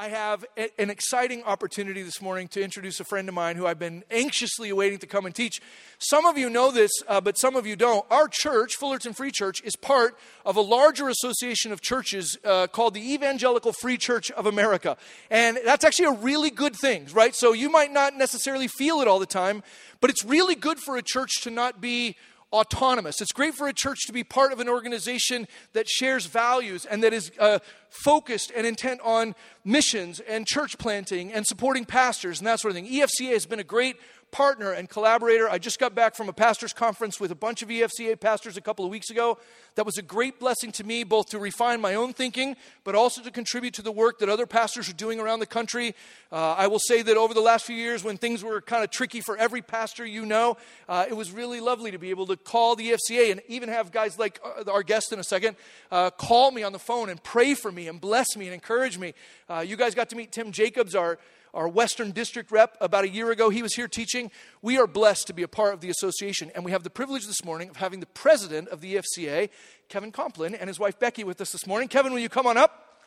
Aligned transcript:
I 0.00 0.08
have 0.08 0.46
an 0.56 0.88
exciting 0.88 1.44
opportunity 1.44 2.02
this 2.02 2.22
morning 2.22 2.48
to 2.48 2.62
introduce 2.62 3.00
a 3.00 3.04
friend 3.04 3.28
of 3.28 3.34
mine 3.34 3.56
who 3.56 3.66
I've 3.66 3.78
been 3.78 4.02
anxiously 4.10 4.70
awaiting 4.70 4.98
to 5.00 5.06
come 5.06 5.26
and 5.26 5.34
teach. 5.34 5.60
Some 5.98 6.24
of 6.24 6.38
you 6.38 6.48
know 6.48 6.70
this, 6.70 6.90
uh, 7.06 7.20
but 7.20 7.36
some 7.36 7.54
of 7.54 7.66
you 7.66 7.76
don't. 7.76 8.06
Our 8.10 8.26
church, 8.26 8.76
Fullerton 8.76 9.12
Free 9.12 9.30
Church, 9.30 9.62
is 9.62 9.76
part 9.76 10.16
of 10.46 10.56
a 10.56 10.62
larger 10.62 11.10
association 11.10 11.70
of 11.70 11.82
churches 11.82 12.38
uh, 12.46 12.66
called 12.68 12.94
the 12.94 13.12
Evangelical 13.12 13.74
Free 13.74 13.98
Church 13.98 14.30
of 14.30 14.46
America. 14.46 14.96
And 15.30 15.58
that's 15.66 15.84
actually 15.84 16.06
a 16.06 16.18
really 16.22 16.48
good 16.48 16.74
thing, 16.74 17.06
right? 17.12 17.34
So 17.34 17.52
you 17.52 17.68
might 17.68 17.92
not 17.92 18.16
necessarily 18.16 18.68
feel 18.68 19.02
it 19.02 19.06
all 19.06 19.18
the 19.18 19.26
time, 19.26 19.62
but 20.00 20.08
it's 20.08 20.24
really 20.24 20.54
good 20.54 20.78
for 20.78 20.96
a 20.96 21.02
church 21.02 21.42
to 21.42 21.50
not 21.50 21.78
be 21.78 22.16
autonomous. 22.52 23.20
It's 23.20 23.32
great 23.32 23.54
for 23.54 23.68
a 23.68 23.72
church 23.72 24.06
to 24.06 24.12
be 24.12 24.24
part 24.24 24.52
of 24.52 24.60
an 24.60 24.68
organization 24.68 25.46
that 25.72 25.88
shares 25.88 26.26
values 26.26 26.84
and 26.84 27.02
that 27.02 27.12
is 27.12 27.30
uh, 27.38 27.60
focused 27.88 28.52
and 28.54 28.66
intent 28.66 29.00
on 29.02 29.34
missions 29.64 30.20
and 30.20 30.46
church 30.46 30.78
planting 30.78 31.32
and 31.32 31.46
supporting 31.46 31.84
pastors 31.84 32.38
and 32.38 32.46
that 32.46 32.60
sort 32.60 32.70
of 32.70 32.76
thing. 32.76 32.88
EFCA 32.88 33.32
has 33.32 33.46
been 33.46 33.60
a 33.60 33.64
great 33.64 33.96
partner 34.30 34.72
and 34.72 34.88
collaborator. 34.88 35.48
I 35.48 35.58
just 35.58 35.78
got 35.78 35.94
back 35.94 36.14
from 36.14 36.28
a 36.28 36.32
pastor's 36.32 36.72
conference 36.72 37.18
with 37.18 37.30
a 37.30 37.34
bunch 37.34 37.62
of 37.62 37.68
EFCA 37.68 38.18
pastors 38.18 38.56
a 38.56 38.60
couple 38.60 38.84
of 38.84 38.90
weeks 38.90 39.10
ago. 39.10 39.38
That 39.74 39.86
was 39.86 39.98
a 39.98 40.02
great 40.02 40.38
blessing 40.38 40.72
to 40.72 40.84
me, 40.84 41.04
both 41.04 41.30
to 41.30 41.38
refine 41.38 41.80
my 41.80 41.94
own 41.94 42.12
thinking, 42.12 42.56
but 42.84 42.94
also 42.94 43.22
to 43.22 43.30
contribute 43.30 43.74
to 43.74 43.82
the 43.82 43.92
work 43.92 44.18
that 44.18 44.28
other 44.28 44.46
pastors 44.46 44.88
are 44.88 44.94
doing 44.94 45.20
around 45.20 45.40
the 45.40 45.46
country. 45.46 45.94
Uh, 46.30 46.54
I 46.54 46.66
will 46.66 46.78
say 46.78 47.02
that 47.02 47.16
over 47.16 47.34
the 47.34 47.40
last 47.40 47.64
few 47.64 47.76
years, 47.76 48.04
when 48.04 48.16
things 48.16 48.44
were 48.44 48.60
kind 48.60 48.84
of 48.84 48.90
tricky 48.90 49.20
for 49.20 49.36
every 49.36 49.62
pastor 49.62 50.06
you 50.06 50.26
know, 50.26 50.56
uh, 50.88 51.06
it 51.08 51.14
was 51.14 51.32
really 51.32 51.60
lovely 51.60 51.90
to 51.90 51.98
be 51.98 52.10
able 52.10 52.26
to 52.26 52.36
call 52.36 52.76
the 52.76 52.92
EFCA 52.92 53.32
and 53.32 53.40
even 53.48 53.68
have 53.68 53.92
guys 53.92 54.18
like 54.18 54.40
uh, 54.44 54.70
our 54.70 54.82
guest 54.82 55.12
in 55.12 55.18
a 55.18 55.24
second 55.24 55.56
uh, 55.90 56.10
call 56.10 56.50
me 56.50 56.62
on 56.62 56.72
the 56.72 56.78
phone 56.78 57.08
and 57.08 57.22
pray 57.22 57.54
for 57.54 57.72
me 57.72 57.88
and 57.88 58.00
bless 58.00 58.36
me 58.36 58.46
and 58.46 58.54
encourage 58.54 58.98
me. 58.98 59.14
Uh, 59.48 59.60
you 59.60 59.76
guys 59.76 59.94
got 59.94 60.08
to 60.10 60.16
meet 60.16 60.32
Tim 60.32 60.52
Jacobs, 60.52 60.94
our 60.94 61.18
our 61.54 61.68
Western 61.68 62.12
District 62.12 62.50
rep 62.50 62.76
about 62.80 63.04
a 63.04 63.08
year 63.08 63.30
ago. 63.30 63.50
He 63.50 63.62
was 63.62 63.74
here 63.74 63.88
teaching. 63.88 64.30
We 64.62 64.78
are 64.78 64.86
blessed 64.86 65.26
to 65.28 65.32
be 65.32 65.42
a 65.42 65.48
part 65.48 65.74
of 65.74 65.80
the 65.80 65.90
association, 65.90 66.50
and 66.54 66.64
we 66.64 66.70
have 66.70 66.82
the 66.82 66.90
privilege 66.90 67.26
this 67.26 67.44
morning 67.44 67.68
of 67.68 67.76
having 67.76 68.00
the 68.00 68.06
president 68.06 68.68
of 68.68 68.80
the 68.80 68.96
EFCA, 68.96 69.50
Kevin 69.88 70.12
Kompelien, 70.12 70.56
and 70.58 70.68
his 70.68 70.78
wife 70.78 70.98
Becky 70.98 71.24
with 71.24 71.40
us 71.40 71.52
this 71.52 71.66
morning. 71.66 71.88
Kevin, 71.88 72.12
will 72.12 72.20
you 72.20 72.28
come 72.28 72.46
on 72.46 72.56
up? 72.56 72.98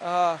Uh, 0.00 0.38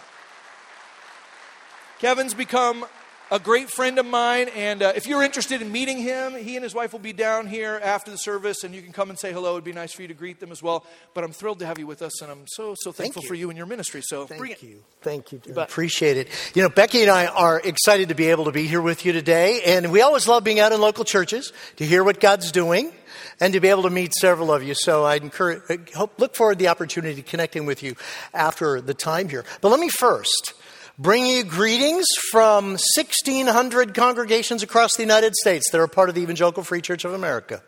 Kevin's 1.98 2.34
become 2.34 2.84
a 3.30 3.38
great 3.38 3.70
friend 3.70 3.98
of 3.98 4.06
mine. 4.06 4.48
And 4.54 4.82
uh, 4.82 4.92
if 4.94 5.06
you're 5.06 5.22
interested 5.22 5.60
in 5.62 5.72
meeting 5.72 5.98
him, 5.98 6.34
he 6.34 6.56
and 6.56 6.62
his 6.62 6.74
wife 6.74 6.92
will 6.92 7.00
be 7.00 7.12
down 7.12 7.46
here 7.46 7.80
after 7.82 8.10
the 8.10 8.16
service, 8.16 8.64
and 8.64 8.74
you 8.74 8.82
can 8.82 8.92
come 8.92 9.10
and 9.10 9.18
say 9.18 9.32
hello. 9.32 9.52
It'd 9.52 9.64
be 9.64 9.72
nice 9.72 9.92
for 9.92 10.02
you 10.02 10.08
to 10.08 10.14
greet 10.14 10.40
them 10.40 10.52
as 10.52 10.62
well. 10.62 10.84
But 11.14 11.24
I'm 11.24 11.32
thrilled 11.32 11.58
to 11.60 11.66
have 11.66 11.78
you 11.78 11.86
with 11.86 12.02
us, 12.02 12.22
and 12.22 12.30
I'm 12.30 12.44
so 12.46 12.74
so 12.78 12.92
thankful 12.92 13.22
Thank 13.22 13.28
for 13.28 13.34
you 13.34 13.48
and 13.50 13.56
your 13.56 13.66
ministry. 13.66 14.02
So 14.02 14.26
Thank 14.26 14.62
you. 14.62 14.82
Thank 15.02 15.32
you. 15.32 15.40
Appreciate 15.56 16.16
it. 16.16 16.28
You 16.54 16.62
know, 16.62 16.68
Becky 16.68 17.02
and 17.02 17.10
I 17.10 17.26
are 17.26 17.60
excited 17.60 18.08
to 18.10 18.14
be 18.14 18.26
able 18.26 18.44
to 18.44 18.52
be 18.52 18.66
here 18.66 18.82
with 18.82 19.04
you 19.04 19.12
today, 19.12 19.62
and 19.66 19.90
we 19.90 20.00
always 20.02 20.28
love 20.28 20.44
being 20.44 20.60
out 20.60 20.72
in 20.72 20.80
local 20.80 21.04
churches 21.04 21.52
to 21.76 21.84
hear 21.84 22.04
what 22.04 22.20
God's 22.20 22.52
doing 22.52 22.92
and 23.40 23.52
to 23.52 23.60
be 23.60 23.68
able 23.68 23.82
to 23.82 23.90
meet 23.90 24.12
several 24.14 24.52
of 24.52 24.62
you. 24.62 24.74
So 24.74 25.04
I'd 25.04 25.22
encourage, 25.22 25.92
hope, 25.92 26.18
look 26.18 26.34
forward 26.34 26.54
to 26.54 26.58
the 26.58 26.68
opportunity 26.68 27.16
to 27.16 27.22
connecting 27.22 27.66
with 27.66 27.82
you 27.82 27.96
after 28.32 28.80
the 28.80 28.94
time 28.94 29.28
here. 29.28 29.44
But 29.60 29.70
let 29.70 29.80
me 29.80 29.88
first 29.88 30.54
bring 30.98 31.26
you 31.26 31.44
greetings 31.44 32.06
from 32.30 32.70
1,600 32.70 33.92
congregations 33.92 34.62
across 34.62 34.96
the 34.96 35.02
United 35.02 35.34
States 35.34 35.70
that 35.70 35.80
are 35.80 35.86
part 35.86 36.08
of 36.08 36.14
the 36.14 36.22
Evangelical 36.22 36.62
Free 36.62 36.80
Church 36.80 37.04
of 37.04 37.12
America. 37.12 37.62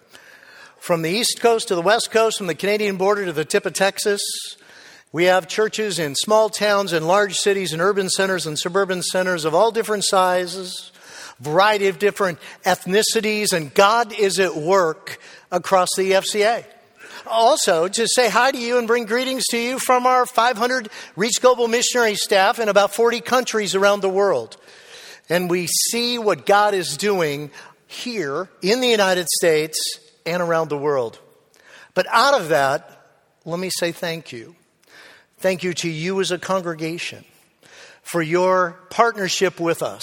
From 0.79 1.03
the 1.03 1.11
East 1.11 1.39
Coast 1.41 1.69
to 1.69 1.75
the 1.75 1.83
West 1.83 2.11
Coast, 2.11 2.39
from 2.39 2.47
the 2.47 2.55
Canadian 2.55 2.97
border 2.97 3.27
to 3.27 3.33
the 3.33 3.45
tip 3.45 3.67
of 3.67 3.75
Texas, 3.75 4.23
we 5.13 5.25
have 5.25 5.47
churches 5.47 5.99
in 5.99 6.15
small 6.15 6.49
towns 6.49 6.95
and 6.95 7.07
large 7.07 7.35
cities 7.35 7.75
and 7.75 7.83
urban 7.83 8.09
centers 8.09 8.47
and 8.47 8.59
suburban 8.59 9.03
centers 9.03 9.45
of 9.45 9.55
all 9.55 9.73
different 9.73 10.05
sizes, 10.05 10.91
variety 11.39 11.89
of 11.89 11.99
different 11.99 12.39
ethnicities, 12.65 13.53
and 13.53 13.75
God 13.75 14.13
is 14.13 14.41
at 14.41 14.57
work 14.57 15.19
across 15.51 15.89
the 15.97 16.13
EFCA 16.13 16.65
also 17.29 17.89
to 17.89 18.07
say 18.09 18.29
hi 18.29 18.51
to 18.51 18.59
you 18.59 18.79
and 18.79 18.87
bring 18.87 19.05
greetings 19.05 19.45
to 19.51 19.59
you 19.59 19.79
from 19.79 20.07
our 20.07 20.27
500 20.27 20.89
Reach 21.17 21.41
Global 21.41 21.69
missionary 21.69 22.15
staff 22.15 22.59
in 22.59 22.69
about 22.69 22.95
40 22.95 23.21
countries 23.21 23.75
around 23.75 24.01
the 24.01 24.09
world. 24.09 24.57
And 25.29 25.51
we 25.51 25.67
see 25.67 26.19
what 26.19 26.47
God 26.47 26.75
is 26.75 26.97
doing 26.97 27.51
here 27.87 28.49
in 28.63 28.81
the 28.81 28.89
United 28.89 29.29
States 29.29 29.79
and 30.27 30.43
around 30.43 30.69
the 30.69 30.79
world. 30.79 31.19
But 31.95 32.07
out 32.11 32.41
of 32.41 32.49
that, 32.49 33.19
let 33.45 33.59
me 33.59 33.71
say 33.71 33.93
thank 33.93 34.33
you. 34.33 34.57
Thank 35.39 35.63
you 35.63 35.73
to 35.75 35.89
you 35.89 36.21
as 36.21 36.31
a 36.31 36.39
congregation 36.39 37.25
for 38.03 38.23
your 38.23 38.81
partnership 38.91 39.61
with 39.61 39.83
us 39.83 40.03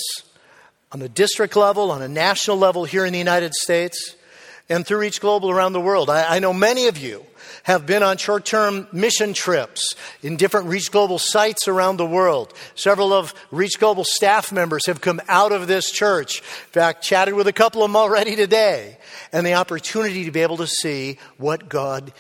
on 0.92 1.00
the 1.00 1.09
district 1.09 1.56
level, 1.56 1.92
on 1.92 2.02
a 2.02 2.07
national 2.07 2.57
level 2.57 2.86
here 2.86 3.06
in 3.06 3.12
the 3.12 3.19
United 3.19 3.53
States 3.53 4.16
and 4.69 4.85
through 4.85 4.99
Reach 4.99 5.21
Global 5.21 5.51
around 5.51 5.73
the 5.73 5.81
world. 5.81 6.09
I, 6.09 6.35
I 6.35 6.39
know 6.39 6.53
many 6.53 6.87
of 6.87 6.97
you 6.97 7.25
have 7.63 7.85
been 7.85 8.03
on 8.03 8.17
short 8.17 8.45
term 8.45 8.87
mission 8.91 9.33
trips 9.33 9.95
in 10.21 10.37
different 10.37 10.67
Reach 10.67 10.91
Global 10.91 11.19
sites 11.19 11.67
around 11.67 11.97
the 11.97 12.05
world. 12.05 12.53
Several 12.75 13.13
of 13.13 13.33
Reach 13.51 13.79
Global 13.79 14.03
staff 14.03 14.51
members 14.51 14.85
have 14.87 15.01
come 15.01 15.21
out 15.27 15.51
of 15.51 15.67
this 15.67 15.91
church. 15.91 16.39
In 16.39 16.71
fact, 16.71 17.03
chatted 17.03 17.33
with 17.33 17.47
a 17.47 17.53
couple 17.53 17.83
of 17.83 17.89
them 17.89 17.95
already 17.95 18.35
today. 18.35 18.97
And 19.31 19.45
the 19.45 19.53
opportunity 19.53 20.25
to 20.25 20.31
be 20.31 20.41
able 20.41 20.57
to 20.57 20.67
see 20.67 21.19
what 21.37 21.69
God 21.69 22.13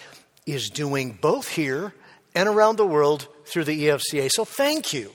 is 0.45 0.69
doing 0.69 1.17
both 1.19 1.47
here 1.47 1.93
and 2.35 2.47
around 2.47 2.77
the 2.77 2.85
world 2.85 3.27
through 3.45 3.63
the 3.63 3.85
EFCA. 3.85 4.29
So 4.31 4.45
thank 4.45 4.93
you 4.93 5.11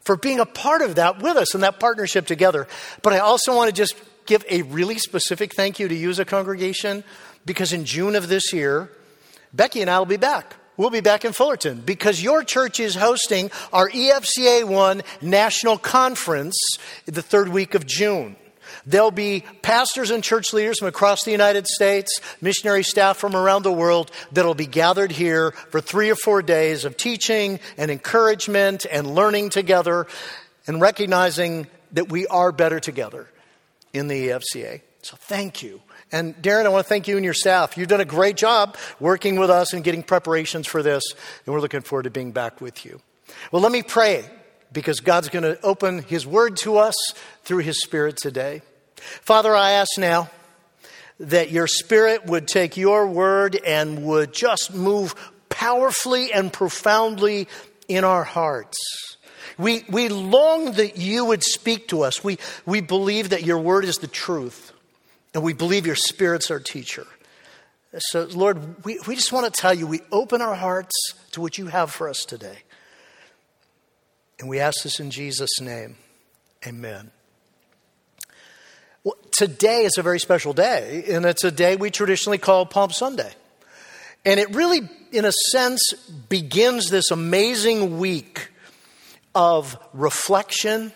for 0.00 0.16
being 0.16 0.40
a 0.40 0.46
part 0.46 0.82
of 0.82 0.96
that 0.96 1.22
with 1.22 1.36
us 1.36 1.54
and 1.54 1.62
that 1.62 1.80
partnership 1.80 2.26
together. 2.26 2.66
But 3.02 3.14
I 3.14 3.20
also 3.20 3.56
want 3.56 3.68
to 3.68 3.74
just 3.74 3.94
give 4.26 4.44
a 4.50 4.62
really 4.62 4.98
specific 4.98 5.54
thank 5.54 5.78
you 5.78 5.88
to 5.88 5.94
you 5.94 6.10
as 6.10 6.18
a 6.18 6.24
congregation 6.24 7.04
because 7.46 7.72
in 7.72 7.84
June 7.84 8.16
of 8.16 8.28
this 8.28 8.52
year, 8.52 8.90
Becky 9.52 9.80
and 9.80 9.90
I 9.90 9.98
will 9.98 10.06
be 10.06 10.16
back. 10.16 10.56
We'll 10.76 10.90
be 10.90 11.00
back 11.00 11.24
in 11.24 11.32
Fullerton 11.32 11.82
because 11.82 12.20
your 12.20 12.42
church 12.42 12.80
is 12.80 12.96
hosting 12.96 13.50
our 13.72 13.88
EFCA 13.88 14.64
1 14.64 15.02
National 15.22 15.78
Conference 15.78 16.56
the 17.06 17.22
third 17.22 17.48
week 17.48 17.74
of 17.74 17.86
June. 17.86 18.34
There'll 18.84 19.12
be 19.12 19.44
pastors 19.62 20.10
and 20.10 20.22
church 20.24 20.52
leaders 20.52 20.80
from 20.80 20.88
across 20.88 21.24
the 21.24 21.30
United 21.30 21.68
States, 21.68 22.20
missionary 22.40 22.82
staff 22.82 23.18
from 23.18 23.36
around 23.36 23.62
the 23.62 23.72
world 23.72 24.10
that'll 24.32 24.54
be 24.54 24.66
gathered 24.66 25.12
here 25.12 25.52
for 25.52 25.80
three 25.80 26.10
or 26.10 26.16
four 26.16 26.42
days 26.42 26.84
of 26.84 26.96
teaching 26.96 27.60
and 27.76 27.90
encouragement 27.90 28.84
and 28.90 29.14
learning 29.14 29.50
together 29.50 30.08
and 30.66 30.80
recognizing 30.80 31.68
that 31.92 32.10
we 32.10 32.26
are 32.26 32.50
better 32.50 32.80
together 32.80 33.28
in 33.94 34.08
the 34.08 34.28
EFCA. 34.28 34.82
So 35.00 35.16
thank 35.16 35.62
you. 35.62 35.80
And 36.12 36.36
Darren, 36.36 36.66
I 36.66 36.68
want 36.68 36.84
to 36.84 36.88
thank 36.88 37.08
you 37.08 37.16
and 37.16 37.24
your 37.24 37.34
staff. 37.34 37.78
You've 37.78 37.88
done 37.88 38.00
a 38.00 38.04
great 38.04 38.36
job 38.36 38.76
working 39.00 39.36
with 39.36 39.50
us 39.50 39.72
and 39.72 39.82
getting 39.82 40.02
preparations 40.02 40.66
for 40.66 40.82
this, 40.82 41.02
and 41.46 41.54
we're 41.54 41.60
looking 41.60 41.80
forward 41.80 42.04
to 42.04 42.10
being 42.10 42.32
back 42.32 42.60
with 42.60 42.84
you. 42.84 43.00
Well, 43.50 43.62
let 43.62 43.72
me 43.72 43.82
pray 43.82 44.24
because 44.72 45.00
God's 45.00 45.28
going 45.28 45.44
to 45.44 45.60
open 45.62 46.02
His 46.02 46.26
Word 46.26 46.56
to 46.58 46.76
us 46.76 46.94
through 47.44 47.58
His 47.58 47.80
Spirit 47.80 48.16
today. 48.16 48.62
Father, 48.96 49.54
I 49.54 49.72
ask 49.72 49.98
now 49.98 50.30
that 51.20 51.50
your 51.50 51.66
Spirit 51.66 52.26
would 52.26 52.48
take 52.48 52.76
your 52.76 53.06
Word 53.06 53.56
and 53.56 54.04
would 54.04 54.32
just 54.32 54.74
move 54.74 55.14
powerfully 55.48 56.32
and 56.32 56.52
profoundly 56.52 57.48
in 57.88 58.04
our 58.04 58.24
hearts. 58.24 58.76
We, 59.58 59.84
we 59.88 60.08
long 60.08 60.72
that 60.72 60.96
you 60.96 61.24
would 61.26 61.42
speak 61.42 61.88
to 61.88 62.02
us. 62.02 62.24
We, 62.24 62.38
we 62.66 62.80
believe 62.80 63.30
that 63.30 63.44
your 63.44 63.58
word 63.58 63.84
is 63.84 63.96
the 63.96 64.06
truth, 64.06 64.72
and 65.32 65.42
we 65.42 65.52
believe 65.52 65.86
your 65.86 65.96
spirit's 65.96 66.50
our 66.50 66.60
teacher. 66.60 67.06
So, 67.98 68.24
Lord, 68.24 68.84
we, 68.84 68.98
we 69.06 69.14
just 69.14 69.32
want 69.32 69.52
to 69.52 69.60
tell 69.60 69.72
you 69.72 69.86
we 69.86 70.00
open 70.10 70.42
our 70.42 70.54
hearts 70.54 70.92
to 71.32 71.40
what 71.40 71.58
you 71.58 71.66
have 71.66 71.92
for 71.92 72.08
us 72.08 72.24
today. 72.24 72.58
And 74.40 74.48
we 74.48 74.58
ask 74.58 74.82
this 74.82 74.98
in 74.98 75.10
Jesus' 75.10 75.60
name. 75.60 75.96
Amen. 76.66 77.12
Well, 79.04 79.14
today 79.38 79.84
is 79.84 79.98
a 79.98 80.02
very 80.02 80.18
special 80.18 80.52
day, 80.52 81.04
and 81.08 81.24
it's 81.24 81.44
a 81.44 81.52
day 81.52 81.76
we 81.76 81.90
traditionally 81.90 82.38
call 82.38 82.66
Palm 82.66 82.90
Sunday. 82.90 83.32
And 84.24 84.40
it 84.40 84.54
really, 84.54 84.80
in 85.12 85.24
a 85.24 85.32
sense, 85.50 85.92
begins 86.28 86.88
this 86.88 87.10
amazing 87.10 87.98
week 87.98 88.48
of 89.34 89.76
reflection 89.92 90.92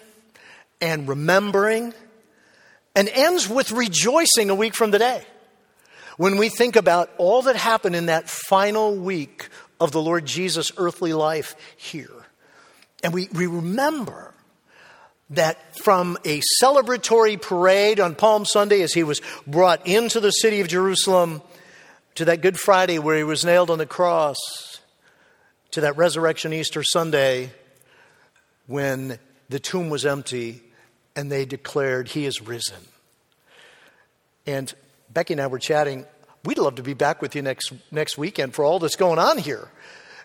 and 0.80 1.08
remembering 1.08 1.94
and 2.94 3.08
ends 3.08 3.48
with 3.48 3.72
rejoicing 3.72 4.50
a 4.50 4.54
week 4.54 4.74
from 4.74 4.92
today. 4.92 5.22
When 6.16 6.36
we 6.36 6.48
think 6.48 6.76
about 6.76 7.10
all 7.18 7.42
that 7.42 7.56
happened 7.56 7.94
in 7.94 8.06
that 8.06 8.28
final 8.28 8.94
week 8.96 9.48
of 9.80 9.92
the 9.92 10.02
Lord 10.02 10.26
Jesus' 10.26 10.72
earthly 10.76 11.12
life 11.12 11.54
here. 11.76 12.10
And 13.04 13.14
we, 13.14 13.28
we 13.32 13.46
remember 13.46 14.34
that 15.30 15.76
from 15.78 16.16
a 16.24 16.40
celebratory 16.62 17.40
parade 17.40 18.00
on 18.00 18.14
Palm 18.14 18.44
Sunday 18.44 18.82
as 18.82 18.92
he 18.92 19.04
was 19.04 19.20
brought 19.46 19.86
into 19.86 20.20
the 20.20 20.30
city 20.30 20.60
of 20.60 20.68
Jerusalem 20.68 21.42
to 22.16 22.24
that 22.24 22.40
Good 22.40 22.58
Friday 22.58 22.98
where 22.98 23.16
he 23.16 23.24
was 23.24 23.44
nailed 23.44 23.70
on 23.70 23.78
the 23.78 23.86
cross 23.86 24.36
to 25.72 25.82
that 25.82 25.96
resurrection 25.96 26.52
Easter 26.52 26.82
Sunday 26.82 27.52
when 28.68 29.18
the 29.48 29.58
tomb 29.58 29.90
was 29.90 30.06
empty 30.06 30.62
and 31.16 31.32
they 31.32 31.44
declared, 31.44 32.06
He 32.06 32.26
is 32.26 32.40
risen. 32.40 32.78
And 34.46 34.72
Becky 35.12 35.34
and 35.34 35.40
I 35.42 35.48
were 35.48 35.58
chatting. 35.58 36.06
We'd 36.44 36.58
love 36.58 36.76
to 36.76 36.82
be 36.84 36.94
back 36.94 37.20
with 37.20 37.34
you 37.34 37.42
next, 37.42 37.72
next 37.90 38.16
weekend 38.16 38.54
for 38.54 38.64
all 38.64 38.78
that's 38.78 38.94
going 38.94 39.18
on 39.18 39.38
here. 39.38 39.68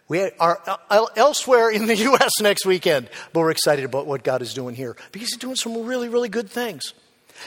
We 0.07 0.29
are 0.39 0.61
uh, 0.89 1.05
elsewhere 1.15 1.71
in 1.71 1.87
the 1.87 1.95
U.S. 2.11 2.39
next 2.41 2.65
weekend, 2.65 3.09
but 3.31 3.39
we're 3.39 3.51
excited 3.51 3.85
about 3.85 4.05
what 4.05 4.23
God 4.23 4.41
is 4.41 4.53
doing 4.53 4.75
here 4.75 4.95
because 5.11 5.29
He's 5.29 5.37
doing 5.37 5.55
some 5.55 5.85
really, 5.85 6.09
really 6.09 6.29
good 6.29 6.49
things. 6.49 6.93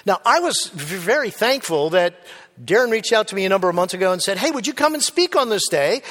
Now, 0.05 0.21
I 0.25 0.41
was 0.41 0.71
very 0.75 1.31
thankful 1.31 1.91
that 1.91 2.15
Darren 2.63 2.91
reached 2.91 3.13
out 3.13 3.29
to 3.29 3.35
me 3.35 3.45
a 3.45 3.49
number 3.49 3.69
of 3.69 3.75
months 3.75 3.95
ago 3.95 4.13
and 4.13 4.21
said, 4.21 4.39
Hey, 4.39 4.51
would 4.51 4.67
you 4.67 4.73
come 4.73 4.95
and 4.95 5.03
speak 5.03 5.37
on 5.37 5.49
this 5.49 5.69
day? 5.69 6.03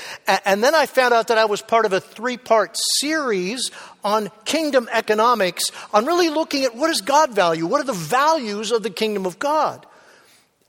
And 0.45 0.63
then 0.63 0.75
I 0.75 0.85
found 0.85 1.13
out 1.13 1.27
that 1.27 1.37
I 1.37 1.45
was 1.45 1.61
part 1.61 1.85
of 1.85 1.93
a 1.93 1.99
three 1.99 2.37
part 2.37 2.77
series 2.99 3.71
on 4.05 4.29
kingdom 4.45 4.87
economics, 4.91 5.63
on 5.91 6.05
really 6.05 6.29
looking 6.29 6.63
at 6.63 6.75
what 6.75 6.87
does 6.87 7.01
God 7.01 7.31
value? 7.31 7.65
What 7.65 7.81
are 7.81 7.85
the 7.85 7.91
values 7.91 8.71
of 8.71 8.83
the 8.83 8.91
kingdom 8.91 9.25
of 9.25 9.39
God? 9.39 9.85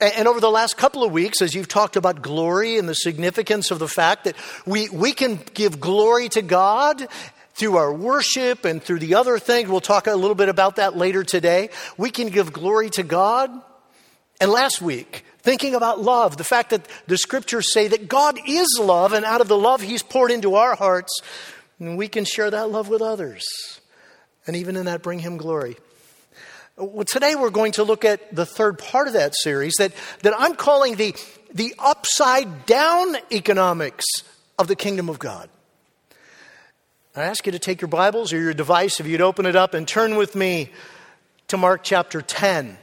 And 0.01 0.27
over 0.27 0.41
the 0.41 0.51
last 0.51 0.77
couple 0.77 1.05
of 1.05 1.13
weeks, 1.13 1.41
as 1.41 1.55
you've 1.55 1.69
talked 1.69 1.97
about 1.97 2.23
glory 2.23 2.79
and 2.79 2.89
the 2.89 2.95
significance 2.95 3.71
of 3.71 3.79
the 3.79 3.89
fact 3.89 4.25
that 4.25 4.37
we, 4.67 4.89
we 4.89 5.13
can 5.13 5.39
give 5.55 5.81
glory 5.81 6.29
to 6.31 6.43
God 6.43 7.07
through 7.55 7.77
our 7.77 7.93
worship 7.93 8.65
and 8.65 8.83
through 8.83 8.99
the 8.99 9.15
other 9.15 9.39
things, 9.39 9.69
we'll 9.69 9.81
talk 9.81 10.07
a 10.07 10.15
little 10.15 10.35
bit 10.35 10.49
about 10.49 10.77
that 10.77 10.97
later 10.97 11.23
today. 11.23 11.71
We 11.97 12.11
can 12.11 12.29
give 12.29 12.53
glory 12.53 12.91
to 12.91 13.03
God. 13.03 13.51
And 14.39 14.51
last 14.51 14.83
week, 14.83 15.25
thinking 15.39 15.75
about 15.75 16.01
love, 16.01 16.37
the 16.37 16.45
fact 16.45 16.71
that 16.71 16.87
the 17.07 17.17
scriptures 17.17 17.73
say 17.73 17.89
that 17.89 18.09
God 18.09 18.39
is 18.47 18.79
love, 18.79 19.15
and 19.15 19.25
out 19.25 19.41
of 19.41 19.49
the 19.49 19.57
love 19.57 19.81
He's 19.81 20.03
poured 20.03 20.31
into 20.31 20.57
our 20.57 20.75
hearts, 20.75 21.23
we 21.79 22.09
can 22.09 22.25
share 22.25 22.51
that 22.51 22.71
love 22.71 22.89
with 22.89 23.03
others. 23.03 23.45
And 24.47 24.57
even 24.57 24.77
in 24.77 24.87
that, 24.87 25.03
bring 25.03 25.19
Him 25.19 25.37
glory. 25.37 25.77
Well, 26.77 27.05
today 27.05 27.35
we're 27.35 27.51
going 27.51 27.73
to 27.73 27.85
look 27.85 28.05
at 28.05 28.35
the 28.35 28.45
third 28.45 28.79
part 28.79 29.07
of 29.07 29.15
that 29.15 29.35
series 29.35 29.75
that, 29.79 29.93
that 30.23 30.35
I'm 30.39 30.55
calling 30.55 30.97
the, 30.97 31.15
the 31.55 31.75
upside 31.79 32.67
down 32.67 33.17
economics 33.33 34.05
of 34.59 34.69
the 34.69 34.77
kingdom 34.77 35.09
of 35.09 35.19
God. 35.19 35.49
I 37.15 37.23
ask 37.23 37.47
you 37.47 37.53
to 37.53 37.59
take 37.59 37.81
your 37.81 37.89
Bibles 37.89 38.35
or 38.35 38.39
your 38.39 38.53
device, 38.53 39.01
if 39.01 39.07
you'd 39.07 39.23
open 39.23 39.47
it 39.47 39.57
up 39.57 39.73
and 39.73 39.89
turn 39.89 40.17
with 40.17 40.35
me 40.35 40.71
to 41.49 41.57
Mark 41.57 41.83
chapter 41.83 42.21
10. 42.21 42.77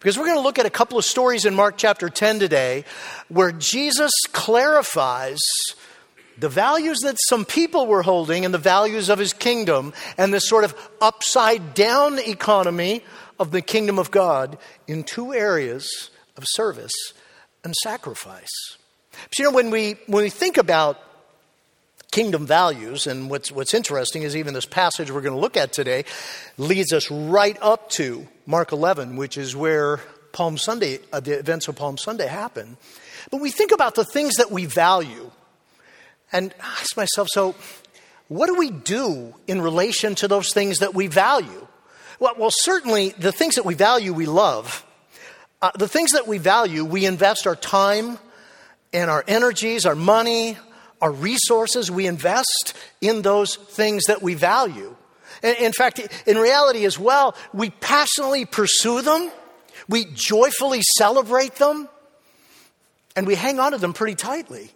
Because 0.00 0.18
we're 0.18 0.26
going 0.26 0.38
to 0.38 0.42
look 0.42 0.58
at 0.58 0.66
a 0.66 0.70
couple 0.70 0.98
of 0.98 1.04
stories 1.04 1.44
in 1.44 1.54
Mark 1.54 1.76
chapter 1.76 2.08
10 2.08 2.40
today 2.40 2.84
where 3.28 3.52
Jesus 3.52 4.10
clarifies 4.32 5.38
the 6.38 6.48
values 6.48 6.98
that 7.02 7.16
some 7.28 7.44
people 7.44 7.86
were 7.86 8.02
holding 8.02 8.44
and 8.44 8.54
the 8.54 8.58
values 8.58 9.08
of 9.08 9.18
his 9.18 9.32
kingdom 9.32 9.92
and 10.16 10.32
this 10.32 10.48
sort 10.48 10.64
of 10.64 10.74
upside 11.00 11.74
down 11.74 12.18
economy 12.18 13.02
of 13.38 13.50
the 13.50 13.62
kingdom 13.62 13.98
of 13.98 14.10
God 14.10 14.58
in 14.86 15.04
two 15.04 15.32
areas 15.32 16.10
of 16.36 16.44
service 16.46 16.92
and 17.64 17.74
sacrifice. 17.82 18.76
But 19.10 19.38
you 19.38 19.44
know, 19.44 19.50
when 19.52 19.70
we, 19.70 19.96
when 20.06 20.22
we 20.22 20.30
think 20.30 20.58
about 20.58 20.98
kingdom 22.10 22.46
values, 22.46 23.06
and 23.06 23.28
what's, 23.28 23.52
what's 23.52 23.74
interesting 23.74 24.22
is 24.22 24.36
even 24.36 24.54
this 24.54 24.66
passage 24.66 25.10
we're 25.10 25.20
going 25.20 25.34
to 25.34 25.40
look 25.40 25.56
at 25.56 25.72
today 25.72 26.04
leads 26.56 26.92
us 26.92 27.10
right 27.10 27.58
up 27.60 27.90
to 27.90 28.26
Mark 28.46 28.72
11, 28.72 29.16
which 29.16 29.36
is 29.36 29.54
where 29.54 30.00
Palm 30.32 30.56
Sunday, 30.56 31.00
uh, 31.12 31.20
the 31.20 31.38
events 31.38 31.68
of 31.68 31.76
Palm 31.76 31.98
Sunday 31.98 32.26
happen. 32.26 32.76
But 33.30 33.40
we 33.40 33.50
think 33.50 33.72
about 33.72 33.94
the 33.94 34.04
things 34.04 34.36
that 34.36 34.50
we 34.50 34.64
value. 34.64 35.30
And 36.32 36.54
ask 36.60 36.96
myself, 36.96 37.28
so 37.30 37.54
what 38.28 38.46
do 38.46 38.54
we 38.54 38.70
do 38.70 39.34
in 39.46 39.60
relation 39.60 40.14
to 40.16 40.28
those 40.28 40.52
things 40.52 40.78
that 40.78 40.94
we 40.94 41.06
value? 41.06 41.66
Well, 42.20 42.34
well 42.36 42.50
certainly 42.52 43.10
the 43.10 43.32
things 43.32 43.54
that 43.54 43.64
we 43.64 43.74
value, 43.74 44.12
we 44.12 44.26
love. 44.26 44.84
Uh, 45.60 45.70
the 45.76 45.88
things 45.88 46.12
that 46.12 46.28
we 46.28 46.38
value, 46.38 46.84
we 46.84 47.06
invest 47.06 47.46
our 47.46 47.56
time 47.56 48.18
and 48.92 49.10
our 49.10 49.24
energies, 49.26 49.86
our 49.86 49.96
money, 49.96 50.56
our 51.00 51.10
resources, 51.10 51.90
we 51.90 52.06
invest 52.06 52.74
in 53.00 53.22
those 53.22 53.56
things 53.56 54.04
that 54.04 54.22
we 54.22 54.34
value. 54.34 54.94
In 55.42 55.72
fact, 55.72 56.00
in 56.26 56.36
reality 56.36 56.84
as 56.84 56.98
well, 56.98 57.36
we 57.52 57.70
passionately 57.70 58.44
pursue 58.44 59.02
them, 59.02 59.30
we 59.88 60.06
joyfully 60.06 60.80
celebrate 60.96 61.54
them, 61.56 61.88
and 63.14 63.26
we 63.26 63.34
hang 63.36 63.60
on 63.60 63.72
to 63.72 63.78
them 63.78 63.92
pretty 63.92 64.16
tightly. 64.16 64.70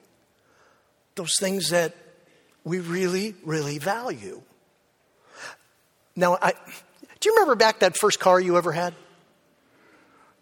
Those 1.15 1.37
things 1.39 1.71
that 1.71 1.95
we 2.65 2.81
really, 2.81 3.35
really 3.45 3.79
value. 3.79 4.43
Now, 6.15 6.39
I, 6.41 6.53
do 7.21 7.29
you 7.29 7.35
remember 7.35 7.55
back 7.55 7.81
that 7.81 7.97
first 7.97 8.21
car 8.21 8.41
you 8.41 8.57
ever 8.57 8.73
had? 8.73 8.95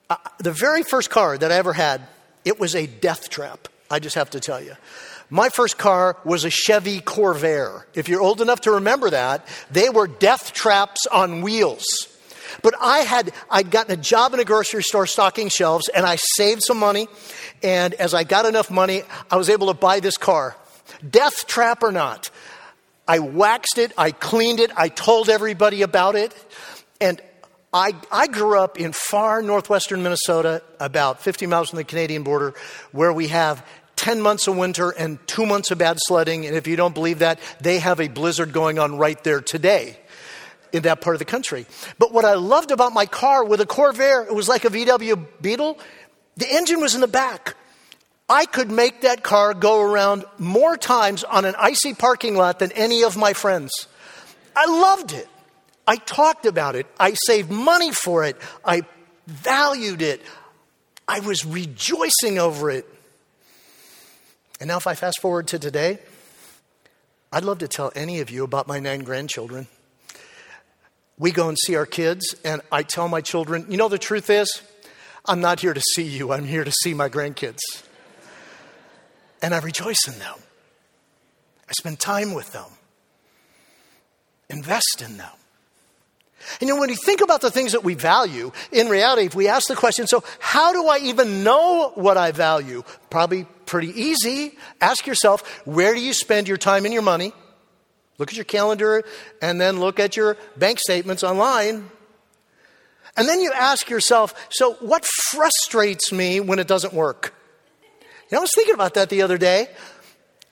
Uh, 0.09 0.17
the 0.39 0.53
very 0.53 0.83
first 0.83 1.11
car 1.11 1.39
that 1.39 1.53
I 1.53 1.57
ever 1.57 1.73
had, 1.73 2.03
it 2.45 2.59
was 2.59 2.75
a 2.75 2.87
death 2.87 3.31
trap, 3.31 3.69
I 3.91 4.01
just 4.01 4.17
have 4.17 4.31
to 4.31 4.41
tell 4.41 4.61
you. 4.61 4.75
My 5.29 5.49
first 5.49 5.79
car 5.79 6.17
was 6.25 6.45
a 6.45 6.51
Chevy 6.51 7.01
Corvair. 7.01 7.85
If 7.95 8.09
you're 8.09 8.21
old 8.21 8.41
enough 8.41 8.63
to 8.63 8.73
remember 8.73 9.11
that, 9.11 9.47
they 9.71 9.89
were 9.89 10.09
death 10.09 10.53
traps 10.53 11.07
on 11.07 11.43
wheels. 11.43 11.85
But 12.63 12.75
I 12.81 13.01
had 13.01 13.33
I'd 13.49 13.71
gotten 13.71 13.93
a 13.93 14.03
job 14.03 14.35
in 14.35 14.41
a 14.41 14.45
grocery 14.45 14.83
store 14.83 15.07
stocking 15.07 15.49
shelves 15.49 15.89
and 15.89 16.05
I 16.05 16.17
saved 16.17 16.63
some 16.65 16.79
money 16.79 17.07
and 17.63 17.95
as 17.95 18.13
I 18.13 18.25
got 18.25 18.45
enough 18.47 18.71
money, 18.71 19.03
I 19.31 19.37
was 19.37 19.49
able 19.49 19.69
to 19.69 19.75
buy 19.75 20.01
this 20.01 20.17
car. 20.17 20.57
Death 21.08 21.47
trap 21.47 21.82
or 21.82 21.93
not. 21.93 22.31
I 23.06 23.19
waxed 23.19 23.79
it, 23.79 23.93
I 23.99 24.12
cleaned 24.12 24.61
it, 24.61 24.70
I 24.76 24.88
told 24.88 25.29
everybody 25.29 25.82
about 25.82 26.14
it. 26.14 26.35
And 27.00 27.20
I, 27.73 27.94
I 28.11 28.26
grew 28.26 28.58
up 28.58 28.79
in 28.79 28.93
far 28.93 29.43
northwestern 29.43 30.02
Minnesota, 30.02 30.62
about 30.79 31.20
50 31.20 31.47
miles 31.47 31.70
from 31.70 31.79
the 31.79 31.85
Canadian 31.85 32.23
border, 32.23 32.55
where 32.93 33.12
we 33.12 33.29
have 33.29 33.67
10 33.97 34.20
months 34.20 34.49
of 34.49 34.56
winter 34.56 34.91
and 34.91 35.19
two 35.26 35.47
months 35.47 35.70
of 35.70 35.79
bad 35.79 35.99
sledding. 36.00 36.47
And 36.47 36.56
if 36.56 36.67
you 36.67 36.76
don't 36.76 36.94
believe 36.94 37.20
that, 37.20 37.38
they 37.61 37.79
have 37.79 38.00
a 38.00 38.08
blizzard 38.08 38.52
going 38.52 38.79
on 38.79 38.97
right 38.97 39.23
there 39.25 39.41
today 39.41 39.99
in 40.73 40.82
that 40.82 41.00
part 41.00 41.14
of 41.14 41.19
the 41.19 41.25
country. 41.25 41.67
But 41.99 42.12
what 42.12 42.25
I 42.25 42.35
loved 42.35 42.70
about 42.70 42.93
my 42.93 43.06
car 43.06 43.44
with 43.44 43.61
a 43.61 43.67
Corvair, 43.67 44.26
it 44.26 44.35
was 44.35 44.49
like 44.49 44.64
a 44.64 44.70
VW 44.70 45.26
Beetle. 45.41 45.79
The 46.37 46.47
engine 46.50 46.81
was 46.81 46.94
in 46.94 47.00
the 47.00 47.08
back. 47.08 47.56
I 48.31 48.47
could 48.47 48.71
make 48.71 49.00
that 49.00 49.25
car 49.25 49.55
go 49.55 49.82
around 49.82 50.25
more 50.38 50.77
times 50.77 51.25
on 51.25 51.44
an 51.44 51.56
icy 51.59 51.94
parking 51.94 52.37
lot 52.37 52.61
than 52.61 52.71
any 52.73 53.03
of 53.03 53.17
my 53.17 53.32
friends. 53.32 53.73
I 54.55 54.67
loved 54.67 55.12
it. 55.12 55.27
I 55.85 55.97
talked 55.97 56.47
about 56.47 56.77
it. 56.77 56.87
I 56.99 57.15
saved 57.27 57.50
money 57.50 57.90
for 57.90 58.25
it. 58.25 58.37
I 58.64 58.83
valued 59.26 60.00
it. 60.00 60.23
I 61.09 61.19
was 61.19 61.45
rejoicing 61.45 62.38
over 62.38 62.71
it. 62.71 62.87
And 64.61 64.69
now, 64.69 64.76
if 64.76 64.87
I 64.87 64.95
fast 64.95 65.21
forward 65.21 65.49
to 65.49 65.59
today, 65.59 65.99
I'd 67.33 67.45
love 67.45 67.59
to 67.59 67.69
tell 67.69 67.90
any 67.97 68.21
of 68.21 68.31
you 68.31 68.45
about 68.45 68.69
my 68.69 68.78
nine 68.78 69.00
grandchildren. 69.00 69.66
We 71.19 71.33
go 71.33 71.49
and 71.49 71.59
see 71.59 71.75
our 71.75 71.87
kids, 71.87 72.37
and 72.45 72.62
I 72.71 72.85
tell 72.85 73.09
my 73.09 73.23
children, 73.23 73.66
you 73.69 73.76
know, 73.76 73.88
the 73.88 73.99
truth 73.99 74.31
is, 74.31 74.62
I'm 75.26 75.40
not 75.40 75.59
here 75.59 75.75
to 75.75 75.83
see 75.95 76.05
you, 76.05 76.31
I'm 76.31 76.45
here 76.45 76.62
to 76.62 76.73
see 76.83 76.95
my 76.95 77.09
grandkids. 77.09 77.59
And 79.42 79.54
I 79.54 79.59
rejoice 79.59 80.06
in 80.06 80.18
them. 80.18 80.37
I 81.68 81.73
spend 81.73 82.00
time 82.00 82.35
with 82.35 82.52
them, 82.52 82.66
invest 84.49 85.02
in 85.04 85.16
them. 85.16 85.30
And 86.61 86.68
you 86.68 86.75
know, 86.75 86.80
when 86.80 86.88
you 86.88 86.97
think 86.97 87.20
about 87.20 87.42
the 87.42 87.50
things 87.50 87.73
that 87.73 87.85
we 87.85 87.94
value, 87.94 88.50
in 88.73 88.88
reality, 88.88 89.26
if 89.26 89.35
we 89.35 89.47
ask 89.47 89.68
the 89.68 89.76
question, 89.76 90.06
so 90.06 90.25
how 90.40 90.73
do 90.73 90.88
I 90.88 90.99
even 91.02 91.44
know 91.44 91.92
what 91.94 92.16
I 92.16 92.32
value? 92.32 92.82
Probably 93.09 93.44
pretty 93.66 93.88
easy. 93.88 94.56
Ask 94.80 95.06
yourself, 95.06 95.47
where 95.66 95.94
do 95.94 96.00
you 96.00 96.12
spend 96.12 96.49
your 96.49 96.56
time 96.56 96.87
and 96.87 96.94
your 96.94 97.02
money? 97.02 97.32
Look 98.18 98.30
at 98.30 98.37
your 98.37 98.44
calendar 98.44 99.04
and 99.40 99.61
then 99.61 99.80
look 99.80 100.00
at 100.00 100.16
your 100.16 100.37
bank 100.56 100.78
statements 100.78 101.23
online. 101.23 101.90
And 103.16 103.28
then 103.28 103.40
you 103.40 103.52
ask 103.52 103.88
yourself, 103.90 104.35
so 104.50 104.75
what 104.75 105.04
frustrates 105.04 106.11
me 106.11 106.40
when 106.40 106.59
it 106.59 106.66
doesn't 106.66 106.92
work? 106.92 107.35
You 108.31 108.37
know, 108.37 108.39
I 108.39 108.43
was 108.43 108.53
thinking 108.55 108.75
about 108.75 108.95
that 108.95 109.09
the 109.09 109.23
other 109.23 109.39
day. 109.39 109.69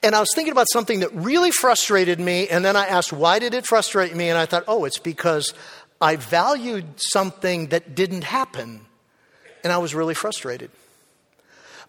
And 0.01 0.15
I 0.15 0.19
was 0.21 0.29
thinking 0.33 0.51
about 0.53 0.67
something 0.71 1.01
that 1.01 1.13
really 1.13 1.51
frustrated 1.51 2.21
me, 2.21 2.47
and 2.47 2.63
then 2.63 2.77
I 2.77 2.87
asked, 2.87 3.11
why 3.11 3.37
did 3.39 3.53
it 3.53 3.65
frustrate 3.65 4.15
me? 4.15 4.29
And 4.29 4.37
I 4.37 4.45
thought, 4.45 4.63
oh, 4.65 4.85
it's 4.85 4.97
because 4.97 5.53
I 5.99 6.15
valued 6.15 6.85
something 6.95 7.67
that 7.67 7.95
didn't 7.95 8.23
happen, 8.23 8.85
and 9.61 9.73
I 9.73 9.77
was 9.77 9.93
really 9.93 10.13
frustrated. 10.13 10.71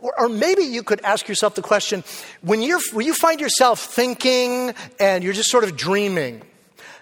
Or, 0.00 0.28
maybe 0.28 0.62
you 0.62 0.82
could 0.82 1.00
ask 1.02 1.28
yourself 1.28 1.54
the 1.54 1.62
question 1.62 2.02
when, 2.40 2.62
you're, 2.62 2.80
when 2.92 3.06
you 3.06 3.14
find 3.14 3.38
yourself 3.38 3.78
thinking 3.78 4.74
and 4.98 5.22
you're 5.22 5.34
just 5.34 5.50
sort 5.50 5.62
of 5.62 5.76
dreaming, 5.76 6.42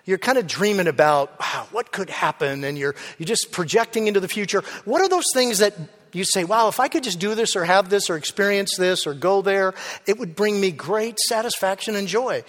you're 0.05 0.19
kind 0.19 0.37
of 0.37 0.47
dreaming 0.47 0.89
about 0.89 1.39
wow, 1.39 1.69
what 1.71 1.93
could 1.93 2.11
happen, 2.11 2.65
and 2.65 2.77
you're, 2.77 2.97
you're 3.17 3.27
just 3.27 3.53
projecting 3.53 4.09
into 4.09 4.21
the 4.21 4.29
future. 4.29 4.63
What 4.85 5.01
are 5.01 5.09
those 5.09 5.27
things 5.33 5.59
that 5.59 5.75
you 6.13 6.25
say, 6.25 6.45
wow, 6.45 6.69
if 6.69 6.81
I 6.81 6.89
could 6.89 7.05
just 7.05 7.19
do 7.19 7.35
this 7.35 7.57
or 7.57 7.65
have 7.65 7.91
this 7.91 8.11
or 8.11 8.17
experience 8.17 8.77
this 8.77 9.07
or 9.07 9.15
go 9.15 9.43
there, 9.43 9.75
it 10.07 10.19
would 10.19 10.35
bring 10.35 10.61
me 10.61 10.71
great 10.71 11.19
satisfaction 11.19 11.95
and 11.97 12.09
joy? 12.09 12.43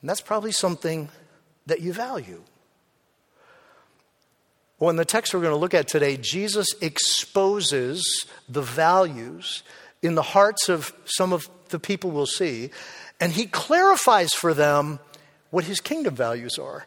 And 0.00 0.10
that's 0.10 0.20
probably 0.20 0.52
something 0.52 1.08
that 1.66 1.80
you 1.80 1.92
value. 1.92 2.42
Well, 4.78 4.90
in 4.90 4.96
the 4.96 5.04
text 5.04 5.32
we're 5.32 5.40
going 5.40 5.54
to 5.54 5.58
look 5.58 5.74
at 5.74 5.88
today, 5.88 6.16
Jesus 6.16 6.68
exposes 6.80 8.26
the 8.48 8.62
values 8.62 9.62
in 10.02 10.14
the 10.14 10.22
hearts 10.22 10.68
of 10.68 10.92
some 11.06 11.32
of 11.32 11.48
the 11.70 11.78
people 11.78 12.10
we'll 12.10 12.26
see, 12.26 12.70
and 13.18 13.32
he 13.32 13.46
clarifies 13.46 14.32
for 14.32 14.52
them 14.52 14.98
what 15.50 15.64
his 15.64 15.80
kingdom 15.80 16.14
values 16.14 16.58
are. 16.58 16.86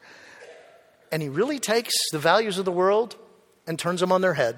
And 1.12 1.24
he 1.24 1.30
really 1.30 1.58
takes 1.58 1.94
the 2.12 2.20
values 2.20 2.60
of 2.60 2.66
the 2.66 2.72
world 2.72 3.16
and 3.66 3.80
turns 3.80 4.00
them 4.00 4.12
on 4.12 4.22
their 4.22 4.36
head. 4.36 4.58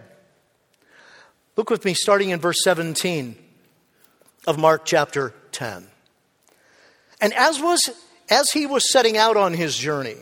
Look 1.56 1.70
with 1.70 1.84
me, 1.86 1.94
starting 1.94 2.30
in 2.30 2.40
verse 2.40 2.64
17 2.64 3.36
of 4.48 4.58
Mark 4.58 4.86
chapter 4.86 5.34
10. 5.52 5.86
And 7.20 7.34
as 7.34 7.60
was 7.60 7.90
as 8.30 8.50
he 8.52 8.66
was 8.66 8.92
setting 8.92 9.18
out 9.18 9.36
on 9.36 9.54
his 9.54 9.78
journey, 9.78 10.16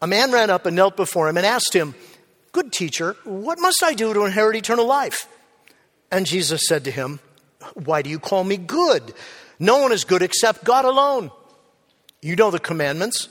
a 0.00 0.06
man 0.06 0.32
ran 0.32 0.50
up 0.50 0.66
and 0.66 0.74
knelt 0.74 0.96
before 0.96 1.28
him 1.28 1.36
and 1.36 1.46
asked 1.46 1.72
him, 1.72 1.94
Good 2.50 2.72
teacher, 2.72 3.16
what 3.24 3.58
must 3.60 3.82
I 3.82 3.94
do 3.94 4.12
to 4.12 4.24
inherit 4.24 4.56
eternal 4.56 4.86
life? 4.86 5.28
And 6.10 6.26
Jesus 6.26 6.66
said 6.66 6.84
to 6.84 6.90
him, 6.90 7.20
Why 7.74 8.02
do 8.02 8.10
you 8.10 8.18
call 8.18 8.44
me 8.44 8.56
good? 8.56 9.14
No 9.58 9.78
one 9.78 9.92
is 9.92 10.04
good 10.04 10.22
except 10.22 10.64
God 10.64 10.84
alone. 10.84 11.30
You 12.20 12.36
know 12.36 12.50
the 12.50 12.58
commandments 12.58 13.28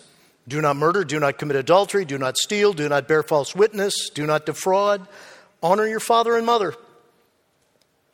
do 0.47 0.59
not 0.61 0.75
murder, 0.75 1.03
do 1.03 1.19
not 1.19 1.37
commit 1.37 1.55
adultery, 1.55 2.03
do 2.03 2.17
not 2.17 2.37
steal, 2.37 2.73
do 2.73 2.89
not 2.89 3.07
bear 3.07 3.21
false 3.21 3.55
witness, 3.55 4.09
do 4.09 4.25
not 4.25 4.45
defraud, 4.45 5.07
honor 5.61 5.87
your 5.87 5.99
father 5.99 6.35
and 6.35 6.45
mother. 6.45 6.73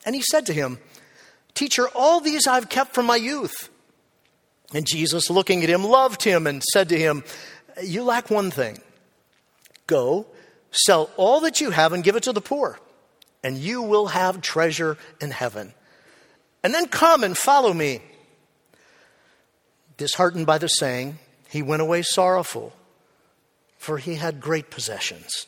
And 0.06 0.16
he 0.16 0.22
said 0.22 0.46
to 0.48 0.54
him, 0.54 0.80
Teacher, 1.54 1.88
all 1.96 2.20
these 2.20 2.48
I've 2.48 2.70
kept 2.70 2.94
from 2.94 3.06
my 3.06 3.16
youth. 3.16 3.70
And 4.74 4.86
Jesus, 4.86 5.30
looking 5.30 5.64
at 5.64 5.70
him, 5.70 5.84
loved 5.84 6.24
him 6.24 6.46
and 6.46 6.64
said 6.64 6.90
to 6.90 6.98
him, 6.98 7.24
you 7.84 8.04
lack 8.04 8.30
one 8.30 8.52
thing. 8.52 8.80
Go, 9.86 10.26
sell 10.72 11.10
all 11.18 11.42
that 11.42 11.62
you 11.62 11.72
have 11.72 11.94
and 11.94 12.04
give 12.04 12.16
it 12.16 12.24
to 12.24 12.34
the 12.34 12.42
poor, 12.42 12.80
and 13.44 13.58
you 13.58 13.82
will 13.82 14.08
have 14.08 14.42
treasure 14.42 14.98
in 15.22 15.32
heaven. 15.32 15.74
And 16.64 16.74
then 16.74 16.88
come 16.88 17.24
and 17.24 17.38
follow 17.38 17.74
me. 17.74 18.02
Disheartened 19.98 20.46
by 20.46 20.58
the 20.58 20.68
saying, 20.68 21.20
he 21.50 21.62
went 21.62 21.82
away 21.82 22.02
sorrowful, 22.02 22.74
for 23.78 23.98
he 23.98 24.16
had 24.16 24.42
great 24.42 24.70
possessions. 24.70 25.48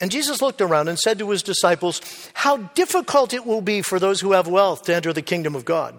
And 0.00 0.10
Jesus 0.10 0.42
looked 0.42 0.60
around 0.60 0.88
and 0.88 0.98
said 0.98 1.18
to 1.18 1.30
his 1.30 1.42
disciples, 1.42 2.00
How 2.34 2.58
difficult 2.58 3.32
it 3.32 3.46
will 3.46 3.62
be 3.62 3.82
for 3.82 3.98
those 3.98 4.20
who 4.20 4.32
have 4.32 4.46
wealth 4.46 4.82
to 4.84 4.94
enter 4.94 5.12
the 5.12 5.22
kingdom 5.22 5.54
of 5.54 5.64
God. 5.64 5.98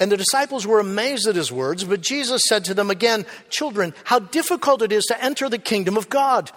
And 0.00 0.10
the 0.10 0.16
disciples 0.16 0.66
were 0.66 0.80
amazed 0.80 1.26
at 1.26 1.36
his 1.36 1.52
words, 1.52 1.84
but 1.84 2.00
Jesus 2.00 2.42
said 2.48 2.64
to 2.64 2.74
them 2.74 2.90
again, 2.90 3.26
Children, 3.48 3.94
how 4.04 4.18
difficult 4.18 4.82
it 4.82 4.92
is 4.92 5.04
to 5.06 5.24
enter 5.24 5.48
the 5.48 5.58
kingdom 5.58 5.96
of 5.96 6.08
God. 6.08 6.50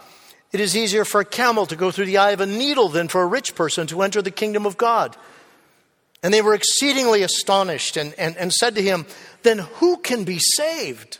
It 0.52 0.60
is 0.60 0.78
easier 0.78 1.06
for 1.06 1.22
a 1.22 1.26
camel 1.26 1.66
to 1.66 1.76
go 1.76 1.92
through 1.92 2.06
the 2.06 2.18
eye 2.18 2.32
of 2.32 2.42
a 2.42 2.46
needle 2.46 2.90
than 2.90 3.08
for 3.08 3.22
a 3.22 3.28
rich 3.28 3.54
person 3.54 3.88
to 3.88 4.02
enter 4.02 4.22
the 4.22 4.32
kingdom 4.32 4.66
of 4.66 4.78
God. 4.78 5.16
And 6.24 6.34
they 6.34 6.42
were 6.42 6.54
exceedingly 6.54 7.22
astonished 7.22 7.98
and, 7.98 8.14
and, 8.16 8.36
and 8.38 8.52
said 8.52 8.76
to 8.76 8.82
him, 8.82 9.06
Then 9.44 9.60
who 9.60 9.98
can 9.98 10.24
be 10.24 10.40
saved? 10.40 11.20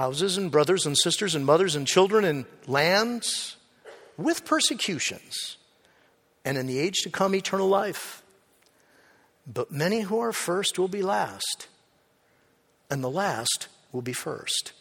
houses 0.00 0.38
and 0.38 0.50
brothers 0.50 0.86
and 0.86 0.96
sisters 0.96 1.34
and 1.34 1.44
mothers 1.44 1.76
and 1.76 1.86
children 1.86 2.24
and 2.24 2.46
lands 2.66 3.56
with 4.16 4.46
persecutions 4.46 5.58
and 6.42 6.56
in 6.56 6.66
the 6.66 6.78
age 6.78 7.02
to 7.02 7.10
come 7.10 7.34
eternal 7.34 7.68
life. 7.68 8.22
But 9.46 9.70
many 9.70 10.00
who 10.00 10.18
are 10.18 10.32
first 10.32 10.78
will 10.78 10.88
be 10.88 11.02
last, 11.02 11.68
and 12.88 13.04
the 13.04 13.10
last 13.10 13.68
will 13.92 14.00
be 14.00 14.14
first. 14.14 14.72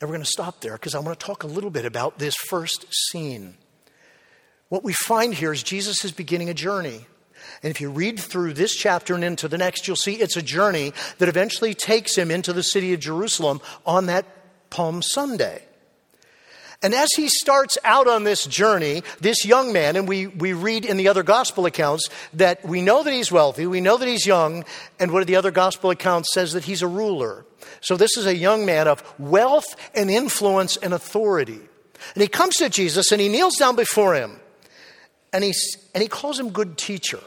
And 0.00 0.08
we're 0.08 0.14
going 0.14 0.24
to 0.24 0.30
stop 0.30 0.60
there 0.60 0.74
because 0.74 0.94
I 0.94 1.00
want 1.00 1.18
to 1.18 1.26
talk 1.26 1.42
a 1.42 1.48
little 1.48 1.70
bit 1.70 1.84
about 1.84 2.20
this 2.20 2.36
first 2.48 2.86
scene. 3.10 3.56
What 4.68 4.84
we 4.84 4.92
find 4.92 5.34
here 5.34 5.52
is 5.52 5.64
Jesus 5.64 6.04
is 6.04 6.12
beginning 6.12 6.48
a 6.48 6.54
journey. 6.54 7.06
And 7.62 7.70
if 7.70 7.80
you 7.80 7.90
read 7.90 8.18
through 8.18 8.54
this 8.54 8.74
chapter 8.74 9.14
and 9.14 9.24
into 9.24 9.48
the 9.48 9.58
next, 9.58 9.86
you'll 9.86 9.96
see 9.96 10.14
it's 10.14 10.36
a 10.36 10.42
journey 10.42 10.92
that 11.18 11.28
eventually 11.28 11.74
takes 11.74 12.16
him 12.16 12.30
into 12.30 12.52
the 12.52 12.62
city 12.62 12.92
of 12.94 13.00
Jerusalem 13.00 13.60
on 13.84 14.06
that 14.06 14.26
Palm 14.70 15.02
Sunday. 15.02 15.62
And 16.82 16.94
as 16.94 17.10
he 17.14 17.28
starts 17.28 17.76
out 17.84 18.08
on 18.08 18.24
this 18.24 18.46
journey, 18.46 19.02
this 19.20 19.44
young 19.44 19.72
man, 19.72 19.96
and 19.96 20.08
we, 20.08 20.26
we 20.26 20.54
read 20.54 20.86
in 20.86 20.96
the 20.96 21.08
other 21.08 21.22
gospel 21.22 21.66
accounts 21.66 22.08
that 22.32 22.64
we 22.64 22.80
know 22.80 23.02
that 23.02 23.12
he's 23.12 23.30
wealthy, 23.30 23.66
we 23.66 23.82
know 23.82 23.98
that 23.98 24.08
he's 24.08 24.26
young, 24.26 24.64
and 24.98 25.12
one 25.12 25.20
of 25.20 25.26
the 25.26 25.36
other 25.36 25.50
gospel 25.50 25.90
accounts 25.90 26.32
says 26.32 26.54
that 26.54 26.64
he's 26.64 26.80
a 26.80 26.88
ruler. 26.88 27.44
So 27.82 27.98
this 27.98 28.16
is 28.16 28.24
a 28.24 28.34
young 28.34 28.64
man 28.64 28.88
of 28.88 29.02
wealth 29.18 29.76
and 29.94 30.10
influence 30.10 30.78
and 30.78 30.94
authority. 30.94 31.60
And 32.14 32.22
he 32.22 32.28
comes 32.28 32.56
to 32.56 32.70
Jesus 32.70 33.12
and 33.12 33.20
he 33.20 33.28
kneels 33.28 33.56
down 33.56 33.76
before 33.76 34.14
him 34.14 34.40
and, 35.32 35.44
he's, 35.44 35.76
and 35.94 36.02
he 36.02 36.08
calls 36.08 36.40
him 36.40 36.50
good 36.50 36.78
teacher. 36.78 37.20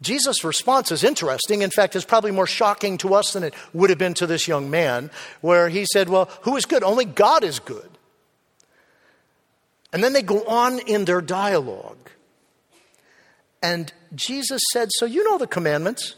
Jesus' 0.00 0.44
response 0.44 0.92
is 0.92 1.02
interesting. 1.02 1.62
In 1.62 1.70
fact, 1.70 1.96
it's 1.96 2.04
probably 2.04 2.30
more 2.30 2.46
shocking 2.46 2.98
to 2.98 3.14
us 3.14 3.32
than 3.32 3.42
it 3.42 3.54
would 3.72 3.90
have 3.90 3.98
been 3.98 4.14
to 4.14 4.26
this 4.26 4.46
young 4.46 4.70
man, 4.70 5.10
where 5.40 5.68
he 5.68 5.86
said, 5.92 6.08
Well, 6.08 6.30
who 6.42 6.56
is 6.56 6.66
good? 6.66 6.84
Only 6.84 7.04
God 7.04 7.42
is 7.42 7.58
good. 7.58 7.90
And 9.92 10.04
then 10.04 10.12
they 10.12 10.22
go 10.22 10.44
on 10.44 10.78
in 10.80 11.04
their 11.04 11.20
dialogue. 11.20 12.10
And 13.62 13.92
Jesus 14.14 14.62
said, 14.72 14.90
So 14.92 15.06
you 15.06 15.24
know 15.24 15.38
the 15.38 15.46
commandments. 15.46 16.14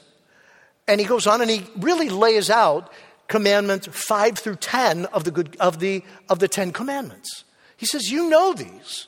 And 0.87 1.01
he 1.01 1.07
goes 1.07 1.27
on 1.27 1.41
and 1.41 1.51
he 1.51 1.65
really 1.77 2.09
lays 2.09 2.51
out 2.51 2.93
commandments 3.29 3.87
5 3.91 4.39
through 4.39 4.57
10 4.57 5.07
of 5.07 5.25
the, 5.25 5.31
good, 5.31 5.57
of 5.61 5.79
the, 5.79 6.03
of 6.29 6.41
the 6.41 6.49
10 6.49 6.73
commandments. 6.73 7.45
He 7.77 7.87
says, 7.87 8.11
You 8.11 8.29
know 8.29 8.53
these. 8.53 9.07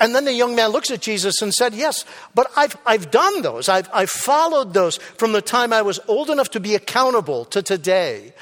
And 0.00 0.14
then 0.14 0.24
the 0.24 0.32
young 0.32 0.54
man 0.54 0.70
looks 0.70 0.90
at 0.90 1.00
Jesus 1.00 1.42
and 1.42 1.52
said, 1.52 1.74
Yes, 1.74 2.04
but 2.34 2.50
I've, 2.56 2.76
I've 2.86 3.10
done 3.10 3.42
those. 3.42 3.68
I've, 3.68 3.88
I've 3.92 4.10
followed 4.10 4.72
those 4.72 4.96
from 4.96 5.32
the 5.32 5.42
time 5.42 5.72
I 5.72 5.82
was 5.82 5.98
old 6.06 6.30
enough 6.30 6.50
to 6.50 6.60
be 6.60 6.74
accountable 6.74 7.44
to 7.46 7.62
today. 7.62 8.32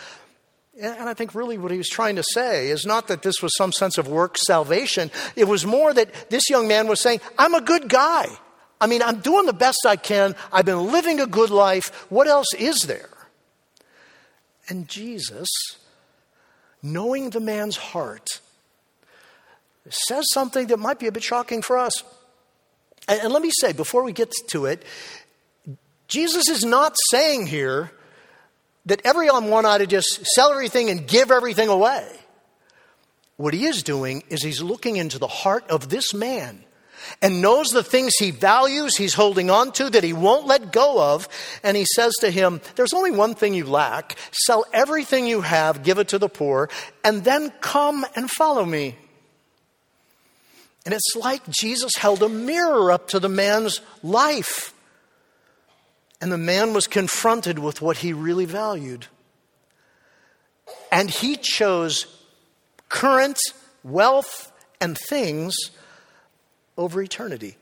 And 0.79 1.09
I 1.09 1.15
think 1.15 1.35
really 1.35 1.57
what 1.57 1.71
he 1.71 1.79
was 1.79 1.89
trying 1.89 2.17
to 2.17 2.23
say 2.23 2.69
is 2.69 2.85
not 2.85 3.09
that 3.09 3.23
this 3.23 3.41
was 3.41 3.57
some 3.57 3.73
sense 3.73 3.97
of 3.97 4.09
work 4.09 4.37
salvation. 4.37 5.11
It 5.35 5.49
was 5.49 5.65
more 5.65 5.95
that 5.95 6.29
this 6.29 6.51
young 6.51 6.69
man 6.69 6.87
was 6.87 7.01
saying, 7.01 7.21
I'm 7.39 7.55
a 7.55 7.63
good 7.63 7.89
guy. 7.89 8.27
I 8.79 8.87
mean, 8.87 9.03
I'm 9.03 9.21
doing 9.21 9.47
the 9.47 9.55
best 9.55 9.87
I 9.87 9.97
can. 9.97 10.37
I've 10.53 10.67
been 10.67 10.93
living 10.93 11.19
a 11.19 11.27
good 11.27 11.49
life. 11.49 12.07
What 12.11 12.27
else 12.27 12.53
is 12.59 12.81
there? 12.81 13.09
And 14.69 14.87
Jesus, 14.87 15.49
knowing 16.83 17.31
the 17.31 17.41
man's 17.41 17.79
heart, 17.79 18.41
says 19.91 20.25
something 20.33 20.67
that 20.69 20.79
might 20.79 20.99
be 20.99 21.07
a 21.07 21.13
bit 21.13 21.23
shocking 21.23 21.63
for 21.63 21.79
us. 21.79 22.03
And, 23.09 23.33
let 23.33 23.43
me 23.43 23.51
say, 23.61 23.73
before 23.73 24.03
we 24.03 24.13
get 24.13 24.33
to 24.49 24.67
it, 24.67 24.85
Jesus 26.09 26.49
is 26.49 26.65
not 26.65 26.97
saying 27.11 27.47
here, 27.47 27.93
that 28.87 29.03
everyone 29.05 29.67
ought 29.67 29.79
to 29.79 29.87
just 29.87 30.25
sell 30.25 30.53
everything 30.53 30.91
and 30.91 31.07
give 31.07 31.31
everything 31.31 31.69
away. 31.69 32.09
What 33.37 33.53
he 33.53 33.67
is 33.67 33.83
doing 33.83 34.23
is 34.31 34.43
he's 34.43 34.63
looking 34.63 34.97
into 34.97 35.19
the 35.19 35.27
heart 35.27 35.69
of 35.69 35.89
this 35.89 36.15
man 36.15 36.65
and 37.21 37.43
knows 37.43 37.69
the 37.69 37.83
things 37.83 38.15
he 38.19 38.31
values, 38.31 38.97
he's 38.97 39.15
holding 39.15 39.51
on 39.51 39.73
to, 39.73 39.91
that 39.91 40.03
he 40.03 40.13
won't 40.13 40.47
let 40.47 40.73
go 40.73 41.15
of. 41.15 41.29
And 41.63 41.77
he 41.77 41.85
says 41.85 42.15
to 42.21 42.31
him, 42.31 42.61
There's 42.77 42.95
only 42.95 43.11
one 43.11 43.35
thing 43.35 43.55
you 43.55 43.67
lack. 43.67 44.17
Sell 44.33 44.65
everything 44.73 45.27
you 45.27 45.43
have, 45.43 45.83
give 45.83 45.99
it 45.99 46.09
to 46.09 46.19
the 46.19 46.29
poor, 46.29 46.71
and 47.05 47.25
then 47.25 47.51
come 47.61 48.07
and 48.15 48.31
follow 48.31 48.65
me. 48.65 48.97
And 50.87 50.95
it's 50.95 51.17
like 51.17 51.43
Jesus 51.51 51.97
held 51.97 52.23
a 52.23 52.29
mirror 52.29 52.93
up 52.93 53.09
to 53.09 53.19
the 53.19 53.29
man's 53.29 53.81
life. 54.05 54.73
And 56.21 56.31
the 56.31 56.39
man 56.39 56.73
was 56.73 56.87
confronted 56.87 57.59
with 57.59 57.83
what 57.83 57.99
he 57.99 58.13
really 58.13 58.45
valued. 58.45 59.07
And 60.91 61.11
he 61.11 61.37
chose 61.37 62.07
current 62.89 63.37
wealth 63.83 64.53
and 64.81 64.97
things 64.97 65.57
over 66.79 67.03
eternity. 67.03 67.57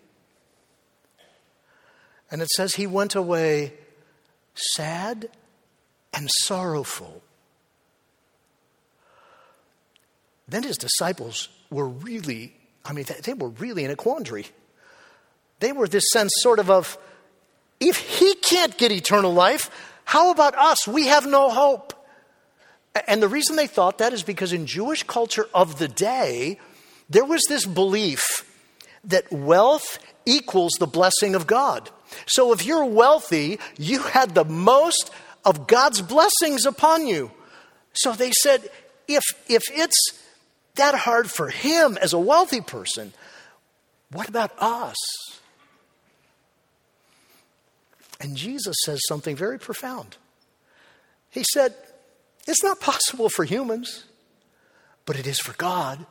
And 2.31 2.43
it 2.43 2.51
says 2.51 2.75
he 2.75 2.87
went 2.87 3.15
away 3.15 3.73
sad 4.55 5.31
and 6.13 6.31
sorrowful. 6.31 7.23
Then 10.47 10.63
his 10.63 10.77
disciples 10.77 11.49
were 11.71 11.89
really, 11.89 12.55
I 12.85 12.93
mean, 12.93 13.07
they 13.23 13.35
were 13.35 13.49
really 13.49 13.85
in 13.85 13.91
a 13.91 13.97
quandary. 13.97 14.47
They 15.61 15.73
were 15.73 15.89
this 15.89 16.05
sense 16.13 16.33
sort 16.37 16.59
of 16.59 16.71
of, 16.71 16.99
if 17.81 17.97
he 17.97 18.35
can't 18.35 18.77
get 18.77 18.93
eternal 18.93 19.33
life, 19.33 19.71
how 20.05 20.31
about 20.31 20.55
us? 20.57 20.87
We 20.87 21.07
have 21.07 21.27
no 21.27 21.51
hope. 21.51 21.93
And 23.09 23.23
the 23.23 23.29
reason 23.29 23.57
they 23.57 23.67
thought 23.67 23.99
that 23.99 24.13
is 24.13 24.23
because 24.23 24.53
in 24.53 24.67
Jewish 24.67 25.03
culture 25.03 25.49
of 25.55 25.79
the 25.79 25.89
day, 25.89 26.59
there 27.11 27.25
was 27.25 27.43
this 27.49 27.67
belief 27.67 28.23
that 29.05 29.31
wealth 29.33 29.99
equals 30.27 30.73
the 30.79 30.87
blessing 30.87 31.35
of 31.35 31.47
God. 31.47 31.91
So 32.27 32.53
if 32.53 32.65
you're 32.65 32.85
wealthy, 32.85 33.59
you 33.79 34.01
had 34.01 34.35
the 34.35 34.45
most 34.45 35.11
of 35.45 35.67
God's 35.67 36.01
blessings 36.01 36.65
upon 36.67 37.07
you. 37.07 37.31
So 37.95 38.13
they 38.13 38.31
said, 38.31 38.69
if, 39.09 39.23
if 39.49 39.63
it's 39.71 39.97
that 40.77 40.95
hard 40.95 41.31
for 41.31 41.49
him 41.49 41.97
as 42.01 42.13
a 42.13 42.19
wealthy 42.19 42.61
person, 42.61 43.13
what 44.11 44.29
about 44.29 44.53
us? 44.59 44.97
And 48.21 48.37
Jesus 48.37 48.77
says 48.85 49.01
something 49.09 49.37
very 49.37 49.59
profound. 49.59 50.17
He 51.31 51.45
said, 51.53 51.75
It's 52.47 52.63
not 52.63 52.81
possible 52.81 53.29
for 53.29 53.45
humans, 53.45 54.05
but 55.05 55.19
it 55.19 55.27
is 55.27 55.39
for 55.39 55.53
God. 55.55 56.07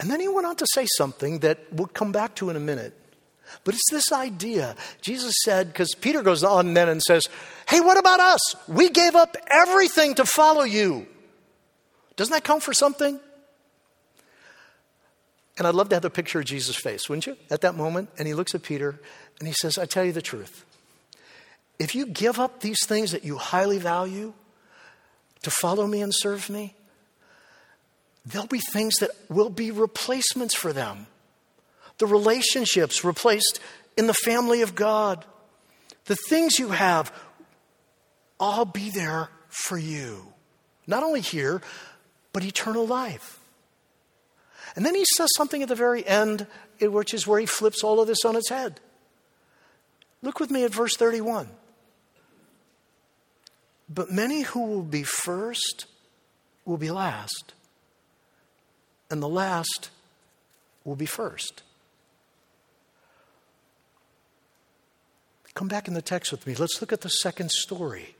And 0.00 0.10
then 0.10 0.20
he 0.20 0.28
went 0.28 0.46
on 0.46 0.56
to 0.56 0.66
say 0.74 0.86
something 0.96 1.38
that 1.40 1.58
we'll 1.72 1.86
come 1.86 2.12
back 2.12 2.34
to 2.36 2.50
in 2.50 2.56
a 2.56 2.60
minute. 2.60 2.98
But 3.64 3.74
it's 3.74 3.90
this 3.90 4.12
idea. 4.12 4.74
Jesus 5.00 5.34
said, 5.44 5.68
because 5.68 5.94
Peter 5.94 6.22
goes 6.22 6.42
on 6.44 6.74
then 6.74 6.88
and 6.88 7.02
says, 7.02 7.28
Hey, 7.68 7.80
what 7.80 7.96
about 7.96 8.20
us? 8.20 8.56
We 8.68 8.90
gave 8.90 9.14
up 9.14 9.36
everything 9.50 10.14
to 10.16 10.24
follow 10.24 10.64
you. 10.64 11.06
Doesn't 12.16 12.32
that 12.32 12.44
count 12.44 12.62
for 12.62 12.72
something? 12.72 13.20
And 15.58 15.66
I'd 15.66 15.74
love 15.74 15.88
to 15.90 15.96
have 15.96 16.02
the 16.02 16.10
picture 16.10 16.38
of 16.38 16.44
Jesus' 16.44 16.76
face, 16.76 17.08
wouldn't 17.08 17.26
you, 17.26 17.36
at 17.50 17.62
that 17.62 17.74
moment? 17.74 18.10
And 18.18 18.26
he 18.28 18.34
looks 18.34 18.54
at 18.54 18.62
Peter 18.62 19.00
and 19.38 19.48
he 19.48 19.54
says, 19.54 19.78
I 19.78 19.86
tell 19.86 20.04
you 20.04 20.12
the 20.12 20.22
truth. 20.22 20.64
If 21.78 21.94
you 21.94 22.06
give 22.06 22.38
up 22.38 22.60
these 22.60 22.84
things 22.86 23.12
that 23.12 23.24
you 23.24 23.36
highly 23.36 23.78
value 23.78 24.32
to 25.42 25.50
follow 25.50 25.86
me 25.86 26.02
and 26.02 26.12
serve 26.14 26.50
me, 26.50 26.74
there'll 28.24 28.46
be 28.46 28.60
things 28.60 28.96
that 28.96 29.10
will 29.28 29.50
be 29.50 29.70
replacements 29.70 30.54
for 30.54 30.72
them. 30.72 31.06
The 31.98 32.06
relationships 32.06 33.04
replaced 33.04 33.60
in 33.96 34.06
the 34.06 34.14
family 34.14 34.62
of 34.62 34.74
God. 34.74 35.24
The 36.06 36.16
things 36.16 36.58
you 36.58 36.68
have, 36.68 37.12
all 38.38 38.64
be 38.64 38.90
there 38.90 39.30
for 39.48 39.78
you. 39.78 40.32
Not 40.86 41.02
only 41.02 41.20
here, 41.20 41.62
but 42.36 42.44
eternal 42.44 42.86
life. 42.86 43.40
And 44.74 44.84
then 44.84 44.94
he 44.94 45.06
says 45.16 45.30
something 45.38 45.62
at 45.62 45.70
the 45.70 45.74
very 45.74 46.06
end, 46.06 46.46
which 46.82 47.14
is 47.14 47.26
where 47.26 47.40
he 47.40 47.46
flips 47.46 47.82
all 47.82 47.98
of 47.98 48.08
this 48.08 48.26
on 48.26 48.36
its 48.36 48.50
head. 48.50 48.78
Look 50.20 50.38
with 50.38 50.50
me 50.50 50.62
at 50.62 50.70
verse 50.70 50.94
31. 50.98 51.48
But 53.88 54.10
many 54.10 54.42
who 54.42 54.66
will 54.66 54.82
be 54.82 55.02
first 55.02 55.86
will 56.66 56.76
be 56.76 56.90
last, 56.90 57.54
and 59.10 59.22
the 59.22 59.30
last 59.30 59.88
will 60.84 60.94
be 60.94 61.06
first. 61.06 61.62
Come 65.54 65.68
back 65.68 65.88
in 65.88 65.94
the 65.94 66.02
text 66.02 66.32
with 66.32 66.46
me. 66.46 66.54
Let's 66.54 66.82
look 66.82 66.92
at 66.92 67.00
the 67.00 67.08
second 67.08 67.50
story. 67.50 68.15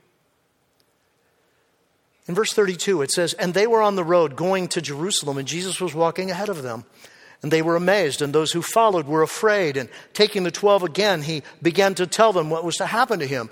In 2.27 2.35
verse 2.35 2.51
32, 2.51 3.01
it 3.01 3.11
says, 3.11 3.33
And 3.33 3.53
they 3.53 3.67
were 3.67 3.81
on 3.81 3.95
the 3.95 4.03
road 4.03 4.35
going 4.35 4.67
to 4.69 4.81
Jerusalem, 4.81 5.37
and 5.37 5.47
Jesus 5.47 5.79
was 5.79 5.95
walking 5.95 6.29
ahead 6.29 6.49
of 6.49 6.61
them. 6.63 6.85
And 7.41 7.51
they 7.51 7.61
were 7.61 7.75
amazed, 7.75 8.21
and 8.21 8.33
those 8.33 8.51
who 8.51 8.61
followed 8.61 9.07
were 9.07 9.21
afraid. 9.21 9.77
And 9.77 9.89
taking 10.13 10.43
the 10.43 10.51
twelve 10.51 10.83
again, 10.83 11.21
he 11.21 11.43
began 11.61 11.93
to 11.95 12.07
tell 12.07 12.33
them 12.33 12.49
what 12.49 12.63
was 12.63 12.77
to 12.77 12.85
happen 12.85 13.19
to 13.19 13.27
him 13.27 13.49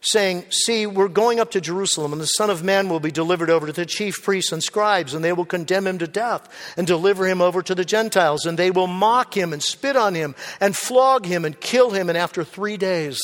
saying, 0.00 0.46
See, 0.50 0.86
we're 0.86 1.08
going 1.08 1.40
up 1.40 1.50
to 1.52 1.60
Jerusalem, 1.60 2.12
and 2.12 2.20
the 2.20 2.26
Son 2.26 2.50
of 2.50 2.64
Man 2.64 2.88
will 2.88 3.00
be 3.00 3.10
delivered 3.10 3.50
over 3.50 3.66
to 3.66 3.72
the 3.72 3.86
chief 3.86 4.22
priests 4.22 4.52
and 4.52 4.62
scribes, 4.62 5.14
and 5.14 5.24
they 5.24 5.32
will 5.32 5.44
condemn 5.44 5.86
him 5.86 5.98
to 5.98 6.06
death 6.06 6.48
and 6.76 6.86
deliver 6.86 7.26
him 7.26 7.40
over 7.40 7.62
to 7.62 7.74
the 7.74 7.84
Gentiles, 7.84 8.46
and 8.46 8.58
they 8.58 8.70
will 8.70 8.86
mock 8.86 9.36
him 9.36 9.52
and 9.52 9.62
spit 9.62 9.96
on 9.96 10.14
him 10.14 10.34
and 10.60 10.76
flog 10.76 11.26
him 11.26 11.44
and 11.44 11.60
kill 11.60 11.90
him, 11.90 12.08
and 12.08 12.16
after 12.16 12.44
three 12.44 12.76
days 12.76 13.20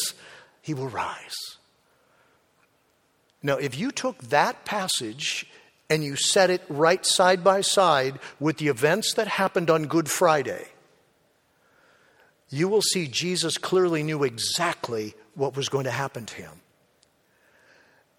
he 0.61 0.75
will 0.75 0.89
rise. 0.89 1.56
Now, 3.47 3.59
if 3.59 3.79
you 3.79 3.93
took 3.93 4.19
that 4.25 4.65
passage 4.65 5.47
and 5.89 6.03
you 6.03 6.17
set 6.17 6.51
it 6.51 6.63
right 6.69 7.07
side 7.07 7.45
by 7.45 7.61
side 7.61 8.19
with 8.41 8.57
the 8.57 8.67
events 8.67 9.15
that 9.15 9.29
happened 9.29 9.71
on 9.71 9.85
Good 9.85 10.11
Friday, 10.11 10.67
you 12.51 12.67
will 12.67 12.83
see 12.83 13.07
Jesus 13.07 13.57
clearly 13.57 14.03
knew 14.03 14.25
exactly 14.25 15.15
what 15.35 15.55
was 15.55 15.69
going 15.69 15.85
to 15.85 15.93
happen 15.93 16.27
to 16.27 16.35
him. 16.35 16.51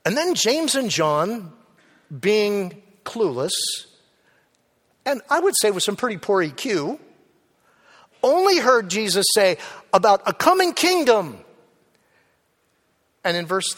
And 0.06 0.16
then 0.16 0.34
James 0.34 0.76
and 0.76 0.90
John, 0.90 1.52
being 2.18 2.82
clueless, 3.04 3.52
and 5.06 5.22
I 5.30 5.42
would 5.42 5.56
say 5.62 5.72
with 5.72 5.84
some 5.84 5.98
pretty 5.98 6.20
poor 6.20 6.42
EQ, 6.42 6.98
only 8.24 8.60
heard 8.60 8.90
Jesus 8.90 9.26
say 9.34 9.58
about 9.92 10.22
a 10.26 10.32
coming 10.32 10.72
kingdom. 10.72 11.40
And 13.26 13.36
in 13.36 13.46
verse 13.46 13.74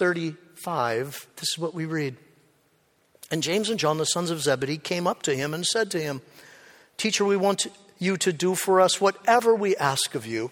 35, 0.59 1.27
this 1.37 1.49
is 1.53 1.57
what 1.57 1.73
we 1.73 1.85
read. 1.85 2.15
And 3.31 3.41
James 3.43 3.69
and 3.69 3.79
John, 3.79 3.97
the 3.97 4.05
sons 4.05 4.29
of 4.29 4.41
Zebedee, 4.41 4.77
came 4.77 5.07
up 5.07 5.21
to 5.23 5.35
him 5.35 5.53
and 5.53 5.65
said 5.65 5.89
to 5.91 6.01
him, 6.01 6.21
Teacher, 6.97 7.23
we 7.23 7.37
want 7.37 7.67
you 7.97 8.17
to 8.17 8.33
do 8.33 8.55
for 8.55 8.81
us 8.81 8.99
whatever 8.99 9.55
we 9.55 9.75
ask 9.77 10.15
of 10.15 10.25
you. 10.25 10.51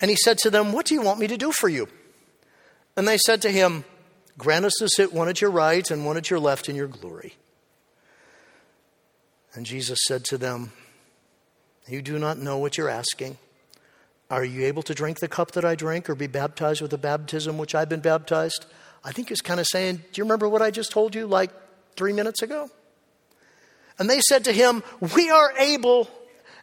And 0.00 0.10
he 0.10 0.16
said 0.16 0.38
to 0.38 0.50
them, 0.50 0.72
What 0.72 0.86
do 0.86 0.94
you 0.94 1.02
want 1.02 1.18
me 1.18 1.26
to 1.28 1.36
do 1.36 1.52
for 1.52 1.68
you? 1.68 1.88
And 2.96 3.08
they 3.08 3.16
said 3.16 3.40
to 3.42 3.50
him, 3.50 3.84
Grant 4.36 4.64
us 4.64 4.74
to 4.80 4.88
sit 4.88 5.12
one 5.12 5.28
at 5.28 5.40
your 5.40 5.50
right 5.50 5.88
and 5.90 6.04
one 6.04 6.16
at 6.16 6.28
your 6.28 6.40
left 6.40 6.68
in 6.68 6.76
your 6.76 6.88
glory. 6.88 7.34
And 9.54 9.64
Jesus 9.64 10.00
said 10.06 10.24
to 10.26 10.38
them, 10.38 10.72
You 11.88 12.02
do 12.02 12.18
not 12.18 12.38
know 12.38 12.58
what 12.58 12.76
you're 12.76 12.88
asking. 12.88 13.38
Are 14.30 14.44
you 14.44 14.64
able 14.66 14.82
to 14.84 14.94
drink 14.94 15.20
the 15.20 15.28
cup 15.28 15.52
that 15.52 15.64
I 15.64 15.74
drink 15.74 16.08
or 16.08 16.14
be 16.14 16.26
baptized 16.26 16.80
with 16.80 16.90
the 16.90 16.98
baptism 16.98 17.58
which 17.58 17.74
I've 17.74 17.88
been 17.88 18.00
baptized? 18.00 18.66
I 19.04 19.12
think 19.12 19.28
he's 19.28 19.40
kind 19.40 19.60
of 19.60 19.66
saying, 19.66 19.96
Do 19.96 20.18
you 20.20 20.24
remember 20.24 20.48
what 20.48 20.62
I 20.62 20.70
just 20.70 20.90
told 20.90 21.14
you 21.14 21.26
like 21.26 21.50
three 21.96 22.12
minutes 22.12 22.42
ago? 22.42 22.70
And 23.98 24.08
they 24.08 24.20
said 24.20 24.44
to 24.44 24.52
him, 24.52 24.82
We 25.14 25.30
are 25.30 25.52
able. 25.58 26.08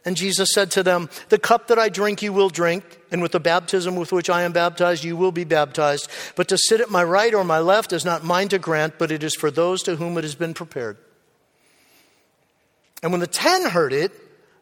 And 0.04 0.16
Jesus 0.16 0.50
said 0.52 0.70
to 0.72 0.82
them, 0.82 1.10
The 1.28 1.38
cup 1.38 1.68
that 1.68 1.78
I 1.78 1.88
drink, 1.88 2.22
you 2.22 2.32
will 2.32 2.48
drink, 2.48 2.84
and 3.10 3.20
with 3.20 3.32
the 3.32 3.40
baptism 3.40 3.96
with 3.96 4.12
which 4.12 4.30
I 4.30 4.42
am 4.42 4.52
baptized, 4.52 5.04
you 5.04 5.16
will 5.16 5.32
be 5.32 5.44
baptized. 5.44 6.08
But 6.36 6.48
to 6.48 6.58
sit 6.58 6.80
at 6.80 6.90
my 6.90 7.02
right 7.02 7.34
or 7.34 7.44
my 7.44 7.58
left 7.58 7.92
is 7.92 8.04
not 8.04 8.24
mine 8.24 8.48
to 8.48 8.58
grant, 8.58 8.98
but 8.98 9.10
it 9.10 9.22
is 9.22 9.34
for 9.34 9.50
those 9.50 9.82
to 9.84 9.96
whom 9.96 10.16
it 10.16 10.24
has 10.24 10.34
been 10.34 10.54
prepared. 10.54 10.96
And 13.02 13.12
when 13.12 13.20
the 13.20 13.26
ten 13.26 13.68
heard 13.68 13.92
it, 13.92 14.12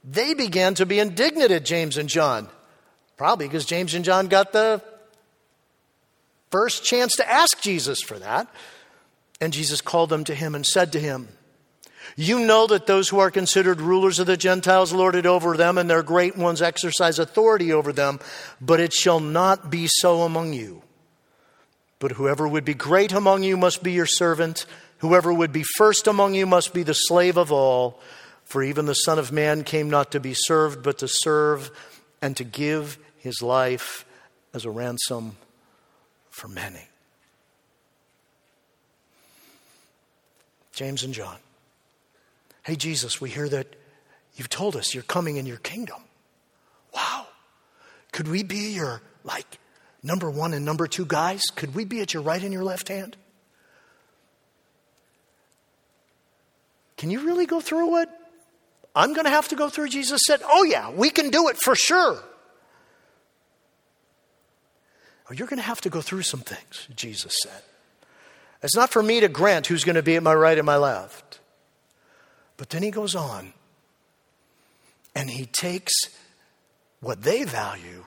they 0.05 0.35
began 0.35 0.75
to 0.75 0.87
be 0.87 0.99
indignant 0.99 1.51
at 1.51 1.65
James 1.65 1.97
and 1.97 2.09
John. 2.09 2.49
Probably 3.17 3.47
because 3.47 3.65
James 3.65 3.95
and 3.95 4.05
John 4.05 4.29
got 4.29 4.53
the 4.53 4.83
first 6.51 6.85
chance 6.85 7.17
to 7.17 7.31
ask 7.31 7.61
Jesus 7.61 8.01
for 8.01 8.19
that. 8.19 8.49
And 9.41 9.53
Jesus 9.53 9.81
called 9.81 10.11
them 10.11 10.25
to 10.25 10.35
him 10.35 10.55
and 10.55 10.65
said 10.65 10.93
to 10.93 11.01
him, 11.01 11.29
you 12.15 12.41
know 12.41 12.67
that 12.69 12.87
those 12.87 13.09
who 13.09 13.19
are 13.19 13.31
considered 13.31 13.81
rulers 13.81 14.19
of 14.19 14.27
the 14.27 14.37
Gentiles 14.37 14.93
lord 14.93 15.17
it 15.17 15.27
over 15.27 15.57
them, 15.57 15.77
and 15.77 15.91
their 15.91 16.03
great 16.03 16.37
ones 16.37 16.63
exercise 16.63 17.19
authority 17.19 17.73
over 17.73 17.93
them, 17.93 18.21
but 18.61 18.81
it 18.81 18.93
shall 18.93 19.21
not 19.21 19.71
be 19.71 19.89
so 19.89 20.23
among 20.23 20.53
you. 20.53 20.83
But 21.99 22.13
whoever 22.13 22.47
would 22.47 22.65
be 22.65 22.75
great 22.75 23.13
among 23.13 23.43
you 23.43 23.57
must 23.57 23.83
be 23.83 23.93
your 23.93 24.07
servant. 24.07 24.67
Whoever 24.99 25.33
would 25.33 25.53
be 25.53 25.65
first 25.77 26.07
among 26.07 26.35
you 26.35 26.47
must 26.47 26.73
be 26.73 26.83
the 26.83 26.95
slave 26.95 27.37
of 27.37 27.51
all. 27.51 28.01
For 28.45 28.63
even 28.63 28.87
the 28.87 28.95
Son 28.95 29.19
of 29.19 29.33
Man 29.33 29.65
came 29.65 29.91
not 29.91 30.13
to 30.13 30.21
be 30.21 30.35
served, 30.35 30.83
but 30.83 30.99
to 30.99 31.09
serve 31.09 31.71
and 32.23 32.37
to 32.37 32.45
give 32.45 32.99
his 33.19 33.43
life 33.43 34.07
as 34.55 34.65
a 34.65 34.71
ransom 34.71 35.37
for 36.37 36.49
many. 36.49 36.87
James 40.75 41.03
and 41.03 41.15
John. 41.15 41.39
Hey, 42.63 42.77
Jesus, 42.77 43.23
we 43.23 43.31
hear 43.31 43.49
that 43.49 43.75
you've 44.35 44.51
told 44.51 44.77
us 44.77 44.93
you're 44.93 45.03
coming 45.03 45.39
in 45.39 45.47
your 45.47 45.57
kingdom. 45.57 45.97
Wow. 46.95 47.27
Could 48.13 48.29
we 48.29 48.43
be 48.43 48.75
your, 48.75 49.01
like, 49.25 49.47
number 50.03 50.31
one 50.31 50.53
and 50.53 50.67
number 50.67 50.87
two 50.87 51.07
guys? 51.07 51.41
Could 51.55 51.75
we 51.75 51.87
be 51.87 52.03
at 52.03 52.13
your 52.13 52.23
right 52.23 52.43
and 52.43 52.53
your 52.53 52.65
left 52.65 52.89
hand? 52.89 53.17
Can 56.99 57.11
you 57.11 57.25
really 57.25 57.47
go 57.47 57.61
through 57.61 57.89
what 57.89 58.11
I'm 58.95 59.15
going 59.15 59.25
to 59.25 59.31
have 59.31 59.49
to 59.49 59.57
go 59.57 59.71
through? 59.71 59.89
Jesus 59.89 60.21
said, 60.27 60.43
Oh, 60.45 60.65
yeah, 60.65 60.91
we 60.91 61.09
can 61.09 61.31
do 61.31 61.49
it 61.49 61.57
for 61.57 61.75
sure. 61.75 62.23
Oh, 65.29 65.35
you're 65.35 65.49
going 65.49 65.59
to 65.59 65.63
have 65.63 65.81
to 65.83 65.91
go 65.91 66.01
through 66.01 66.23
some 66.23 66.41
things, 66.41 66.89
Jesus 66.95 67.37
said. 67.43 67.63
It's 68.63 68.77
not 68.77 68.91
for 68.91 69.03
me 69.03 69.21
to 69.21 69.29
grant 69.29 69.67
who's 69.67 69.85
going 69.85 69.97
to 69.97 70.03
be 70.03 70.17
at 70.17 70.23
my 70.23 70.35
right 70.35 70.57
and 70.57 70.67
my 70.67 70.77
left. 70.77 71.41
But 72.57 72.71
then 72.71 72.83
he 72.83 72.91
goes 72.91 73.15
on 73.15 73.53
and 75.15 75.29
he 75.29 75.47
takes 75.47 75.93
what 77.01 77.23
they 77.23 77.45
value 77.45 78.07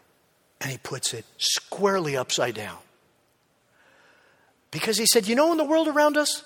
and 0.62 0.72
he 0.72 0.78
puts 0.78 1.14
it 1.14 1.26
squarely 1.38 2.18
upside 2.18 2.56
down. 2.56 2.78
Because 4.72 4.98
he 4.98 5.06
said, 5.06 5.28
You 5.28 5.36
know, 5.36 5.52
in 5.52 5.58
the 5.58 5.64
world 5.64 5.88
around 5.88 6.18
us, 6.18 6.44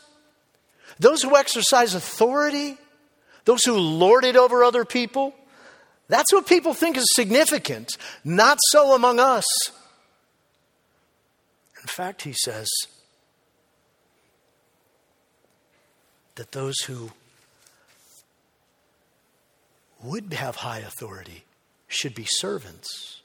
those 1.00 1.22
who 1.22 1.36
exercise 1.36 1.96
authority, 1.96 2.78
those 3.46 3.64
who 3.64 3.74
lord 3.74 4.26
it 4.26 4.36
over 4.36 4.64
other 4.64 4.86
people, 4.86 5.34
that's 6.08 6.32
what 6.32 6.46
people 6.46 6.74
think 6.74 6.98
is 6.98 7.06
significant. 7.16 7.98
Not 8.24 8.60
so 8.70 8.94
among 8.94 9.20
us. 9.20 9.46
In 11.84 11.88
fact, 11.88 12.24
he 12.24 12.34
says 12.34 12.68
that 16.36 16.54
those 16.54 16.80
who 16.88 17.12
would 20.02 20.34
have 20.34 20.56
high 20.56 20.80
authority 20.80 21.44
should 21.88 22.16
be 22.16 22.26
servants. 22.26 23.22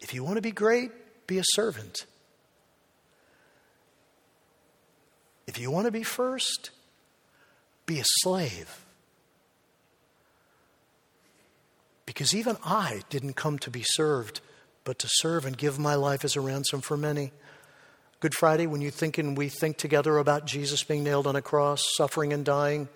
If 0.00 0.14
you 0.14 0.22
want 0.22 0.36
to 0.36 0.42
be 0.42 0.52
great, 0.52 0.92
be 1.26 1.38
a 1.38 1.44
servant. 1.44 2.06
If 5.46 5.58
you 5.58 5.70
want 5.70 5.86
to 5.86 5.90
be 5.90 6.02
first, 6.02 6.70
be 7.86 7.98
a 7.98 8.04
slave. 8.04 8.84
Because 12.04 12.34
even 12.34 12.56
I 12.64 13.02
didn't 13.08 13.34
come 13.34 13.58
to 13.60 13.70
be 13.70 13.82
served, 13.82 14.40
but 14.88 14.98
to 14.98 15.06
serve 15.06 15.44
and 15.44 15.58
give 15.58 15.78
my 15.78 15.94
life 15.94 16.24
as 16.24 16.34
a 16.34 16.40
ransom 16.40 16.80
for 16.80 16.96
many. 16.96 17.30
Good 18.20 18.34
Friday, 18.34 18.66
when 18.66 18.80
you 18.80 18.90
think 18.90 19.18
and 19.18 19.36
we 19.36 19.50
think 19.50 19.76
together 19.76 20.16
about 20.16 20.46
Jesus 20.46 20.82
being 20.82 21.04
nailed 21.04 21.26
on 21.26 21.36
a 21.36 21.42
cross, 21.42 21.82
suffering 21.94 22.32
and 22.32 22.42
dying, 22.42 22.88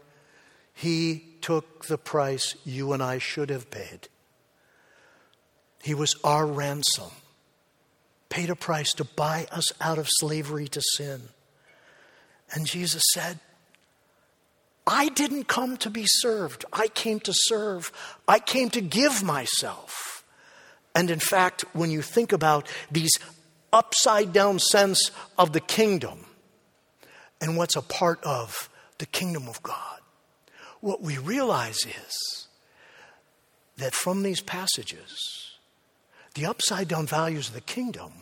he 0.72 1.22
took 1.42 1.85
the 1.85 1.98
price 1.98 2.57
you 2.64 2.94
and 2.94 3.02
I 3.02 3.18
should 3.18 3.50
have 3.50 3.70
paid. 3.70 4.09
He 5.83 5.92
was 5.92 6.16
our 6.24 6.46
ransom, 6.46 7.11
paid 8.31 8.48
a 8.48 8.57
price 8.57 8.94
to 8.94 9.05
buy 9.05 9.46
us 9.52 9.70
out 9.78 9.98
of 9.98 10.09
slavery 10.09 10.68
to 10.68 10.81
sin. 10.96 11.20
And 12.55 12.66
Jesus 12.66 13.02
said, 13.12 13.38
I 14.87 15.11
didn't 15.11 15.44
come 15.46 15.76
to 15.76 15.90
be 15.90 16.07
served. 16.07 16.64
I 16.72 16.88
came 16.88 17.20
to 17.20 17.35
serve. 17.35 17.92
I 18.26 18.38
came 18.38 18.70
to 18.70 18.81
give 18.81 19.22
myself. 19.22 20.12
And 20.94 21.11
in 21.11 21.18
fact, 21.18 21.64
when 21.72 21.90
you 21.90 22.02
think 22.02 22.33
about 22.33 22.68
these 22.90 23.12
upside 23.72 24.33
down 24.33 24.59
sense 24.59 25.11
of 25.38 25.52
the 25.52 25.61
kingdom 25.61 26.26
and 27.40 27.57
what's 27.57 27.76
a 27.76 27.83
part 27.83 28.22
of 28.24 28.68
the 28.98 29.07
kingdom 29.07 29.48
of 29.48 29.62
God, 29.62 30.00
what 30.81 31.00
we 31.00 31.16
realize 31.16 31.78
is 31.87 32.48
that 33.76 33.94
from 33.94 34.22
these 34.22 34.40
passages, 34.40 35.52
the 36.35 36.46
upside 36.46 36.88
down 36.88 37.07
values 37.07 37.48
of 37.48 37.55
the 37.55 37.61
kingdom 37.61 38.12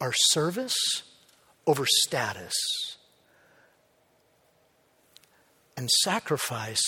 are 0.00 0.12
service 0.14 1.02
over 1.66 1.84
status 1.86 2.54
and 5.76 5.88
sacrifice 6.02 6.82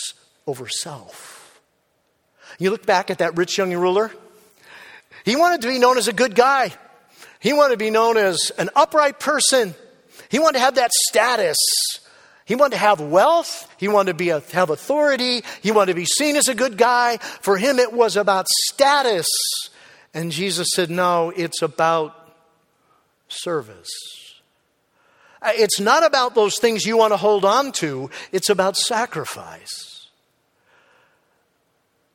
over 0.47 0.69
self. 0.69 1.61
You 2.59 2.71
look 2.71 2.85
back 2.85 3.11
at 3.11 3.19
that 3.19 3.37
rich 3.37 3.59
young 3.59 3.73
ruler, 3.73 4.13
he 5.25 5.37
wanted 5.37 5.63
to 5.63 5.69
be 5.69 5.79
known 5.79 5.99
as 5.99 6.09
a 6.09 6.13
good 6.13 6.35
guy. 6.35 6.73
He 7.41 7.53
wanted 7.53 7.75
to 7.75 7.79
be 7.79 7.91
known 7.91 8.17
as 8.17 8.53
an 8.59 8.71
upright 8.75 9.19
person. 9.19 9.75
He 10.29 10.39
wanted 10.39 10.59
to 10.59 10.65
have 10.65 10.75
that 10.77 10.93
status. 10.93 11.57
He 12.45 12.55
wanted 12.55 12.73
to 12.73 12.79
have 12.79 13.01
wealth. 13.01 13.73
He 13.79 13.89
wanted 13.89 14.13
to 14.13 14.17
be 14.17 14.31
a, 14.31 14.41
have 14.53 14.71
authority. 14.71 15.43
He 15.63 15.73
wanted 15.73 15.93
to 15.93 15.97
be 15.97 16.05
seen 16.05 16.37
as 16.37 16.49
a 16.49 16.55
good 16.55 16.77
guy. 16.77 17.19
For 17.19 17.57
him, 17.57 17.79
it 17.79 17.93
was 17.93 18.17
about 18.17 18.47
status. 18.49 19.27
And 20.15 20.31
Jesus 20.31 20.69
said, 20.75 20.91
No, 20.91 21.33
it's 21.35 21.63
about 21.63 22.15
service. 23.29 23.91
Uh, 25.41 25.51
it's 25.55 25.81
not 25.81 26.07
about 26.07 26.35
those 26.35 26.59
things 26.59 26.87
you 26.87 26.97
want 26.97 27.13
to 27.13 27.17
hold 27.17 27.45
on 27.45 27.73
to, 27.73 28.11
it's 28.31 28.51
about 28.51 28.77
sacrifice. 28.77 30.09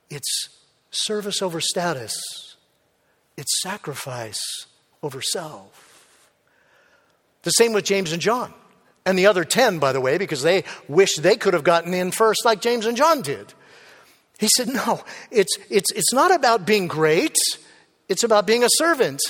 It's 0.10 0.50
service 0.91 1.41
over 1.41 1.60
status, 1.60 2.47
it's 3.38 3.62
sacrifice 3.62 4.39
over 5.04 5.21
self. 5.21 5.84
The 7.43 7.52
same 7.52 7.71
with 7.73 7.86
James 7.86 8.12
and 8.12 8.21
John. 8.21 8.54
And 9.06 9.17
the 9.17 9.28
other 9.28 9.45
10, 9.45 9.80
by 9.80 9.93
the 9.93 10.02
way, 10.02 10.17
because 10.17 10.41
they 10.41 10.65
wish 10.89 11.15
they 11.15 11.38
could 11.38 11.54
have 11.54 11.63
gotten 11.63 11.93
in 11.93 12.12
first 12.12 12.43
like 12.43 12.60
James 12.60 12.86
and 12.86 12.97
John 12.97 13.21
did. 13.21 13.54
He 14.38 14.50
said, 14.50 14.67
No, 14.67 15.02
it's, 15.32 15.56
it's, 15.69 15.91
it's 15.93 16.12
not 16.12 16.34
about 16.36 16.65
being 16.65 16.88
great, 16.88 17.38
it's 18.10 18.23
about 18.23 18.45
being 18.45 18.63
a 18.63 18.69
servant. 18.71 19.21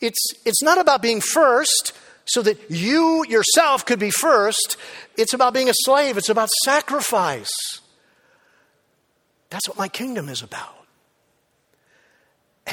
It's, 0.00 0.18
it's 0.44 0.62
not 0.62 0.78
about 0.78 1.00
being 1.00 1.20
first 1.20 1.92
so 2.24 2.42
that 2.42 2.58
you 2.68 3.24
yourself 3.28 3.86
could 3.86 4.00
be 4.00 4.10
first. 4.10 4.76
It's 5.16 5.34
about 5.34 5.54
being 5.54 5.68
a 5.68 5.74
slave, 5.84 6.16
it's 6.16 6.28
about 6.28 6.48
sacrifice. 6.64 7.52
That's 9.50 9.68
what 9.68 9.78
my 9.78 9.88
kingdom 9.88 10.28
is 10.28 10.42
about. 10.42 10.81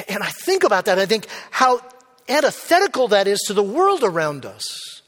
And 0.08 0.22
I 0.22 0.30
think 0.30 0.64
about 0.64 0.84
that, 0.84 0.98
I 0.98 1.06
think 1.06 1.26
how 1.50 1.80
antithetical 2.28 3.08
that 3.08 3.26
is 3.26 3.40
to 3.46 3.54
the 3.54 3.62
world 3.62 4.04
around 4.04 4.46
us. 4.46 5.02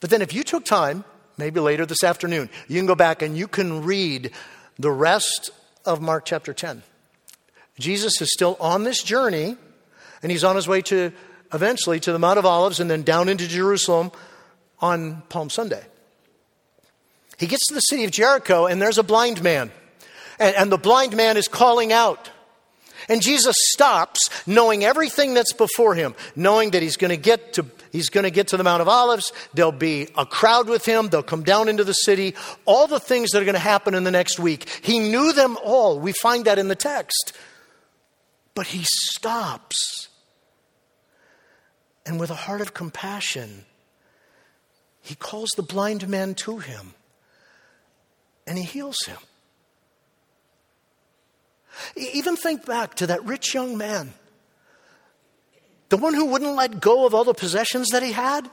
But 0.00 0.10
then 0.10 0.22
if 0.22 0.32
you 0.32 0.44
took 0.44 0.64
time, 0.64 1.04
maybe 1.36 1.60
later 1.60 1.84
this 1.84 2.04
afternoon, 2.04 2.48
you 2.68 2.78
can 2.78 2.86
go 2.86 2.94
back 2.94 3.22
and 3.22 3.36
you 3.36 3.48
can 3.48 3.84
read 3.84 4.30
the 4.78 4.90
rest 4.90 5.50
of 5.84 6.00
Mark 6.00 6.24
chapter 6.24 6.52
10. 6.52 6.82
Jesus 7.78 8.20
is 8.20 8.32
still 8.32 8.56
on 8.60 8.84
this 8.84 9.02
journey, 9.02 9.56
and 10.22 10.32
he's 10.32 10.44
on 10.44 10.56
his 10.56 10.68
way 10.68 10.82
to 10.82 11.12
eventually 11.52 12.00
to 12.00 12.12
the 12.12 12.18
Mount 12.18 12.38
of 12.38 12.46
Olives 12.46 12.80
and 12.80 12.90
then 12.90 13.02
down 13.02 13.28
into 13.28 13.48
Jerusalem 13.48 14.12
on 14.80 15.22
Palm 15.28 15.50
Sunday. 15.50 15.82
He 17.38 17.46
gets 17.46 17.66
to 17.68 17.74
the 17.74 17.80
city 17.80 18.04
of 18.04 18.10
Jericho, 18.10 18.66
and 18.66 18.82
there's 18.82 18.98
a 18.98 19.02
blind 19.02 19.42
man. 19.42 19.70
And, 20.38 20.56
and 20.56 20.72
the 20.72 20.78
blind 20.78 21.16
man 21.16 21.36
is 21.36 21.48
calling 21.48 21.92
out. 21.92 22.30
And 23.08 23.22
Jesus 23.22 23.54
stops, 23.70 24.18
knowing 24.46 24.84
everything 24.84 25.34
that's 25.34 25.54
before 25.54 25.94
him, 25.94 26.14
knowing 26.36 26.72
that 26.72 26.82
he's 26.82 26.96
going 26.96 27.10
to 27.10 27.16
get 27.16 27.54
to 27.54 27.64
he's 27.90 28.10
going 28.10 28.24
to 28.24 28.30
get 28.30 28.48
to 28.48 28.56
the 28.56 28.64
Mount 28.64 28.82
of 28.82 28.88
Olives. 28.88 29.32
There'll 29.54 29.72
be 29.72 30.08
a 30.16 30.26
crowd 30.26 30.68
with 30.68 30.84
him. 30.84 31.08
They'll 31.08 31.22
come 31.22 31.42
down 31.42 31.68
into 31.68 31.84
the 31.84 31.94
city. 31.94 32.34
All 32.66 32.86
the 32.86 33.00
things 33.00 33.30
that 33.30 33.40
are 33.40 33.46
going 33.46 33.54
to 33.54 33.60
happen 33.60 33.94
in 33.94 34.04
the 34.04 34.10
next 34.10 34.38
week. 34.38 34.68
He 34.82 34.98
knew 34.98 35.32
them 35.32 35.56
all. 35.64 35.98
We 35.98 36.12
find 36.12 36.44
that 36.44 36.58
in 36.58 36.68
the 36.68 36.74
text. 36.74 37.32
But 38.54 38.66
he 38.66 38.84
stops. 38.84 40.08
And 42.04 42.20
with 42.20 42.30
a 42.30 42.34
heart 42.34 42.60
of 42.60 42.74
compassion, 42.74 43.64
he 45.00 45.14
calls 45.14 45.50
the 45.56 45.62
blind 45.62 46.08
man 46.08 46.34
to 46.34 46.58
him 46.58 46.94
and 48.46 48.58
he 48.58 48.64
heals 48.64 48.98
him. 49.06 49.18
Even 51.96 52.36
think 52.36 52.66
back 52.66 52.94
to 52.96 53.06
that 53.08 53.24
rich 53.24 53.54
young 53.54 53.76
man, 53.76 54.12
the 55.88 55.96
one 55.96 56.14
who 56.14 56.26
wouldn't 56.26 56.54
let 56.54 56.80
go 56.80 57.06
of 57.06 57.14
all 57.14 57.24
the 57.24 57.34
possessions 57.34 57.88
that 57.88 58.02
he 58.02 58.12
had. 58.12 58.48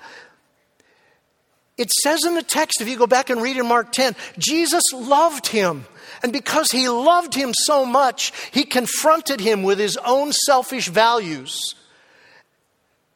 It 1.78 1.92
says 1.92 2.24
in 2.26 2.36
the 2.36 2.44
text, 2.44 2.80
if 2.80 2.88
you 2.88 2.98
go 2.98 3.08
back 3.08 3.30
and 3.30 3.42
read 3.42 3.58
in 3.58 3.68
Mark 3.68 3.92
10, 3.92 4.16
Jesus 4.38 4.84
loved 4.94 5.48
him. 5.48 5.86
And 6.24 6.32
because 6.32 6.72
he 6.72 6.88
loved 6.88 7.34
him 7.34 7.52
so 7.54 7.86
much, 7.86 8.32
he 8.52 8.64
confronted 8.64 9.42
him 9.42 9.64
with 9.64 9.78
his 9.78 9.98
own 9.98 10.32
selfish 10.32 10.88
values 10.88 11.76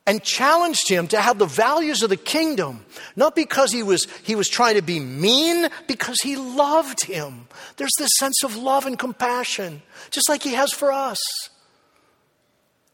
and 0.10 0.24
challenged 0.24 0.90
him 0.90 1.08
to 1.08 1.22
have 1.22 1.38
the 1.38 1.46
values 1.46 2.02
of 2.02 2.10
the 2.10 2.18
kingdom, 2.18 2.84
not 3.16 3.36
because 3.36 3.72
he 3.72 3.84
was, 3.84 4.08
he 4.24 4.34
was 4.34 4.50
trying 4.50 4.74
to 4.74 4.82
be 4.82 5.00
mean, 5.00 5.70
because 5.86 6.20
he 6.24 6.36
loved 6.36 7.04
him. 7.06 7.48
There's 7.78 7.94
this 8.00 8.10
sense 8.18 8.44
of 8.44 8.56
love 8.56 8.88
and 8.88 8.98
compassion, 8.98 9.84
just 10.10 10.28
like 10.28 10.42
he 10.42 10.54
has 10.54 10.74
for 10.74 10.92
us. 10.92 11.20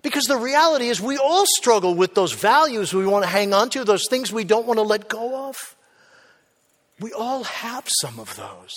Because 0.01 0.25
the 0.25 0.35
reality 0.35 0.89
is, 0.89 0.99
we 0.99 1.17
all 1.17 1.45
struggle 1.55 1.95
with 1.95 2.15
those 2.15 2.33
values 2.33 2.93
we 2.93 3.07
want 3.07 3.23
to 3.23 3.29
hang 3.29 3.53
on 3.53 3.69
to, 3.69 3.85
those 3.85 4.09
things 4.09 4.33
we 4.33 4.43
don't 4.43 4.67
want 4.67 4.77
to 4.77 4.83
let 4.83 5.07
go 5.07 5.47
of. 5.47 5.55
We 6.99 7.13
all 7.13 7.45
have 7.45 7.87
some 8.01 8.19
of 8.19 8.35
those. 8.35 8.75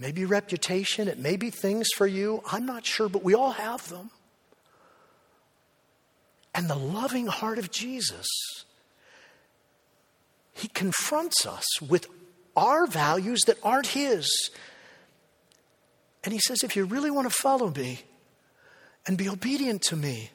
Maybe 0.00 0.24
reputation, 0.24 1.08
it 1.08 1.18
may 1.18 1.36
be 1.36 1.50
things 1.50 1.88
for 1.94 2.06
you, 2.06 2.42
I'm 2.50 2.64
not 2.64 2.86
sure, 2.86 3.10
but 3.10 3.22
we 3.22 3.34
all 3.34 3.52
have 3.52 3.86
them 3.90 4.10
and 6.54 6.68
the 6.68 6.76
loving 6.76 7.26
heart 7.26 7.58
of 7.58 7.70
Jesus. 7.70 8.26
He 10.52 10.68
confronts 10.68 11.44
us 11.46 11.64
with 11.82 12.06
our 12.56 12.86
values 12.86 13.40
that 13.46 13.58
aren't 13.62 13.88
His. 13.88 14.50
And 16.22 16.32
He 16.32 16.38
says, 16.38 16.62
If 16.62 16.76
you 16.76 16.84
really 16.84 17.10
want 17.10 17.28
to 17.28 17.34
follow 17.34 17.70
me 17.70 18.02
and 19.06 19.18
be 19.18 19.28
obedient 19.28 19.82
to 19.82 19.96
me, 19.96 20.30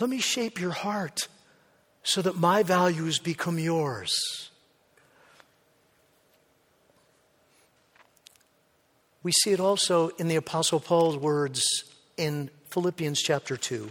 let 0.00 0.10
me 0.10 0.18
shape 0.18 0.60
your 0.60 0.72
heart 0.72 1.28
so 2.02 2.22
that 2.22 2.36
my 2.36 2.62
values 2.62 3.18
become 3.18 3.58
yours. 3.58 4.50
We 9.22 9.32
see 9.32 9.50
it 9.50 9.60
also 9.60 10.08
in 10.10 10.28
the 10.28 10.36
Apostle 10.36 10.80
Paul's 10.80 11.16
words 11.16 11.62
in 12.16 12.50
Philippians 12.70 13.20
chapter 13.20 13.56
2. 13.56 13.90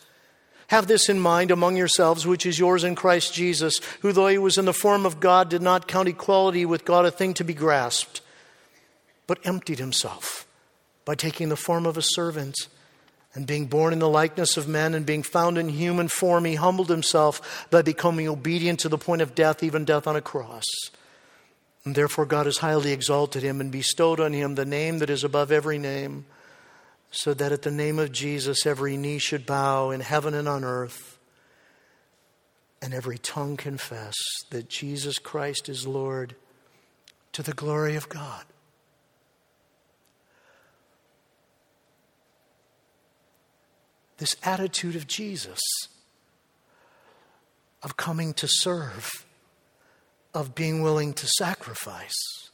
Have 0.71 0.87
this 0.87 1.09
in 1.09 1.19
mind 1.19 1.51
among 1.51 1.75
yourselves, 1.75 2.25
which 2.25 2.45
is 2.45 2.57
yours 2.57 2.85
in 2.85 2.95
Christ 2.95 3.33
Jesus, 3.33 3.81
who, 3.99 4.13
though 4.13 4.29
he 4.29 4.37
was 4.37 4.57
in 4.57 4.63
the 4.63 4.71
form 4.71 5.05
of 5.05 5.19
God, 5.19 5.49
did 5.49 5.61
not 5.61 5.85
count 5.85 6.07
equality 6.07 6.65
with 6.65 6.85
God 6.85 7.05
a 7.05 7.11
thing 7.11 7.33
to 7.33 7.43
be 7.43 7.53
grasped, 7.53 8.21
but 9.27 9.45
emptied 9.45 9.79
himself 9.79 10.47
by 11.03 11.13
taking 11.13 11.49
the 11.49 11.57
form 11.57 11.85
of 11.85 11.97
a 11.97 12.01
servant. 12.01 12.55
And 13.33 13.45
being 13.45 13.65
born 13.65 13.91
in 13.91 13.99
the 13.99 14.07
likeness 14.07 14.55
of 14.55 14.69
men 14.69 14.93
and 14.93 15.05
being 15.05 15.23
found 15.23 15.57
in 15.57 15.67
human 15.67 16.07
form, 16.07 16.45
he 16.45 16.55
humbled 16.55 16.87
himself 16.87 17.67
by 17.69 17.81
becoming 17.81 18.29
obedient 18.29 18.79
to 18.79 18.87
the 18.87 18.97
point 18.97 19.21
of 19.21 19.35
death, 19.35 19.63
even 19.63 19.83
death 19.83 20.07
on 20.07 20.15
a 20.15 20.21
cross. 20.21 20.63
And 21.83 21.95
therefore, 21.95 22.25
God 22.25 22.45
has 22.45 22.59
highly 22.59 22.93
exalted 22.93 23.43
him 23.43 23.59
and 23.59 23.73
bestowed 23.73 24.21
on 24.21 24.31
him 24.31 24.55
the 24.55 24.63
name 24.63 24.99
that 24.99 25.09
is 25.09 25.25
above 25.25 25.51
every 25.51 25.77
name, 25.77 26.27
so 27.11 27.33
that 27.33 27.51
at 27.51 27.61
the 27.61 27.71
name 27.71 27.99
of 27.99 28.11
Jesus 28.11 28.65
every 28.65 28.97
knee 28.97 29.19
should 29.19 29.45
bow 29.45 29.91
in 29.91 29.99
heaven 29.99 30.33
and 30.33 30.47
on 30.47 30.63
earth, 30.63 31.19
and 32.81 32.93
every 32.93 33.17
tongue 33.19 33.57
confess 33.57 34.15
that 34.49 34.67
Jesus 34.67 35.19
Christ 35.19 35.69
is 35.69 35.85
Lord 35.85 36.35
to 37.33 37.43
the 37.43 37.53
glory 37.53 37.95
of 37.95 38.09
God. 38.09 38.45
This 44.17 44.35
attitude 44.43 44.95
of 44.95 45.07
Jesus, 45.07 45.59
of 47.83 47.97
coming 47.97 48.33
to 48.35 48.47
serve 48.49 49.25
of 50.33 50.55
being 50.55 50.81
willing 50.81 51.13
to 51.13 51.27
sacrifice. 51.27 52.49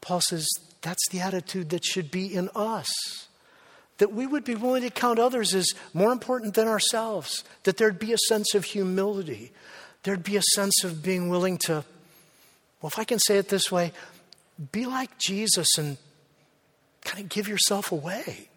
Paul 0.00 0.20
says 0.20 0.48
that's 0.82 1.08
the 1.10 1.20
attitude 1.20 1.70
that 1.70 1.84
should 1.84 2.10
be 2.10 2.34
in 2.34 2.48
us. 2.54 2.88
That 3.98 4.12
we 4.12 4.26
would 4.26 4.44
be 4.44 4.54
willing 4.54 4.82
to 4.82 4.90
count 4.90 5.18
others 5.18 5.54
as 5.54 5.66
more 5.92 6.10
important 6.10 6.54
than 6.54 6.66
ourselves. 6.66 7.44
That 7.64 7.76
there'd 7.76 7.98
be 7.98 8.12
a 8.12 8.18
sense 8.28 8.54
of 8.54 8.64
humility. 8.64 9.52
There'd 10.04 10.24
be 10.24 10.36
a 10.36 10.42
sense 10.54 10.84
of 10.84 11.02
being 11.02 11.28
willing 11.28 11.58
to, 11.66 11.84
well, 12.80 12.88
if 12.88 12.98
I 12.98 13.04
can 13.04 13.18
say 13.18 13.36
it 13.36 13.48
this 13.48 13.70
way, 13.70 13.92
be 14.72 14.86
like 14.86 15.18
Jesus 15.18 15.76
and 15.76 15.98
kind 17.04 17.22
of 17.24 17.28
give 17.28 17.46
yourself 17.46 17.92
away. 17.92 18.48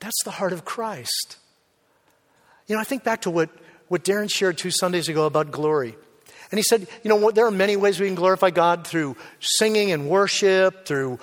That's 0.00 0.24
the 0.24 0.32
heart 0.32 0.52
of 0.52 0.64
Christ. 0.64 1.36
You 2.66 2.74
know, 2.74 2.80
I 2.80 2.84
think 2.84 3.04
back 3.04 3.22
to 3.22 3.30
what 3.30 3.50
what 3.88 4.04
Darren 4.04 4.30
shared 4.30 4.56
two 4.56 4.70
Sundays 4.70 5.08
ago 5.08 5.26
about 5.26 5.50
glory. 5.50 5.96
And 6.50 6.58
he 6.58 6.64
said, 6.64 6.88
you 7.04 7.08
know, 7.08 7.30
there 7.30 7.46
are 7.46 7.52
many 7.52 7.76
ways 7.76 8.00
we 8.00 8.06
can 8.06 8.16
glorify 8.16 8.50
God 8.50 8.84
through 8.84 9.16
singing 9.38 9.92
and 9.92 10.08
worship, 10.08 10.84
through, 10.84 11.20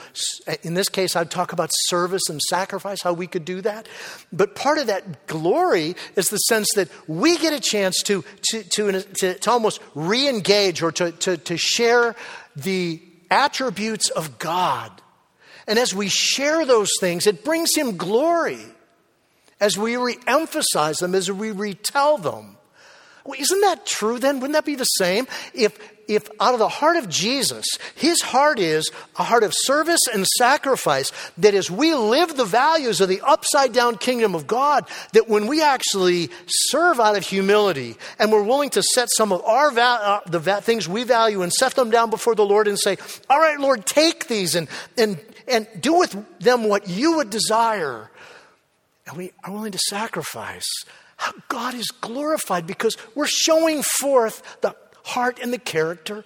in 0.64 0.74
this 0.74 0.88
case, 0.88 1.18
I'd 1.18 1.30
talk 1.30 1.52
about 1.52 1.70
service 1.74 2.30
and 2.30 2.42
sacrifice, 2.42 3.02
how 3.02 3.12
we 3.12 3.28
could 3.28 3.44
do 3.44 3.60
that. 3.62 3.90
But 4.32 4.56
part 4.56 4.78
of 4.78 4.88
that 4.88 5.28
glory 5.28 5.98
is 6.16 6.30
the 6.30 6.38
sense 6.38 6.68
that 6.76 6.88
we 7.08 7.38
get 7.38 7.52
a 7.52 7.60
chance 7.60 8.02
to, 8.04 8.24
to, 8.52 8.64
to, 8.64 9.02
to, 9.02 9.34
to 9.34 9.52
almost 9.52 9.82
re 9.96 10.30
engage 10.30 10.82
or 10.82 10.94
to, 10.94 11.12
to, 11.12 11.36
to 11.36 11.58
share 11.58 12.16
the 12.56 13.02
attributes 13.30 14.10
of 14.10 14.40
God. 14.40 14.92
And 15.68 15.78
as 15.78 15.94
we 15.94 16.08
share 16.08 16.66
those 16.66 16.92
things, 17.02 17.28
it 17.28 17.44
brings 17.44 17.76
Him 17.76 17.98
glory 17.98 18.62
as 19.60 19.78
we 19.78 19.98
re 19.98 20.18
emphasize 20.26 21.00
them, 21.00 21.14
as 21.14 21.30
we 21.30 21.52
retell 21.52 22.18
them. 22.18 22.58
Well, 23.28 23.38
isn't 23.38 23.62
that 23.62 23.86
true 23.86 24.20
then? 24.20 24.40
Wouldn't 24.40 24.54
that 24.54 24.64
be 24.64 24.76
the 24.76 24.86
same? 24.86 25.28
If, 25.54 25.78
if 26.08 26.30
out 26.40 26.54
of 26.54 26.60
the 26.60 26.70
heart 26.70 26.96
of 26.96 27.10
Jesus, 27.10 27.66
his 27.94 28.22
heart 28.22 28.58
is 28.58 28.90
a 29.20 29.24
heart 29.24 29.44
of 29.44 29.52
service 29.54 30.00
and 30.14 30.26
sacrifice, 30.26 31.12
that 31.38 31.54
as 31.54 31.70
we 31.70 31.94
live 31.94 32.38
the 32.38 32.46
values 32.46 33.02
of 33.02 33.10
the 33.10 33.20
upside 33.20 33.74
down 33.74 33.98
kingdom 33.98 34.34
of 34.34 34.48
God, 34.48 34.88
that 35.12 35.28
when 35.28 35.48
we 35.48 35.62
actually 35.62 36.30
serve 36.48 37.02
out 37.02 37.18
of 37.18 37.26
humility 37.26 37.98
and 38.18 38.32
we're 38.32 38.44
willing 38.44 38.70
to 38.70 38.82
set 38.82 39.10
some 39.18 39.34
of 39.34 39.44
our 39.44 39.78
uh, 39.78 40.22
the 40.28 40.40
va- 40.40 40.62
things 40.62 40.88
we 40.88 41.04
value 41.04 41.42
and 41.42 41.52
set 41.52 41.76
them 41.76 41.90
down 41.92 42.10
before 42.10 42.34
the 42.34 42.46
Lord 42.46 42.70
and 42.70 42.80
say, 42.80 42.96
All 43.30 43.40
right, 43.40 43.60
Lord, 43.60 43.86
take 43.86 44.30
these 44.30 44.56
and, 44.56 44.70
and, 44.98 45.20
and 45.50 45.68
do 45.82 46.00
with 46.00 46.40
them 46.40 46.64
what 46.64 46.88
you 46.88 47.18
would 47.18 47.30
desire. 47.30 48.10
And 49.06 49.18
we 49.18 49.34
are 49.44 49.52
willing 49.52 49.74
to 49.74 49.80
sacrifice 49.80 50.86
how 51.18 51.34
God 51.48 51.74
is 51.74 51.88
glorified 51.88 52.66
because 52.66 52.96
we're 53.16 53.28
showing 53.28 53.84
forth 53.84 54.42
the 54.62 54.76
heart 55.04 55.40
and 55.42 55.52
the 55.52 55.60
character 55.60 56.24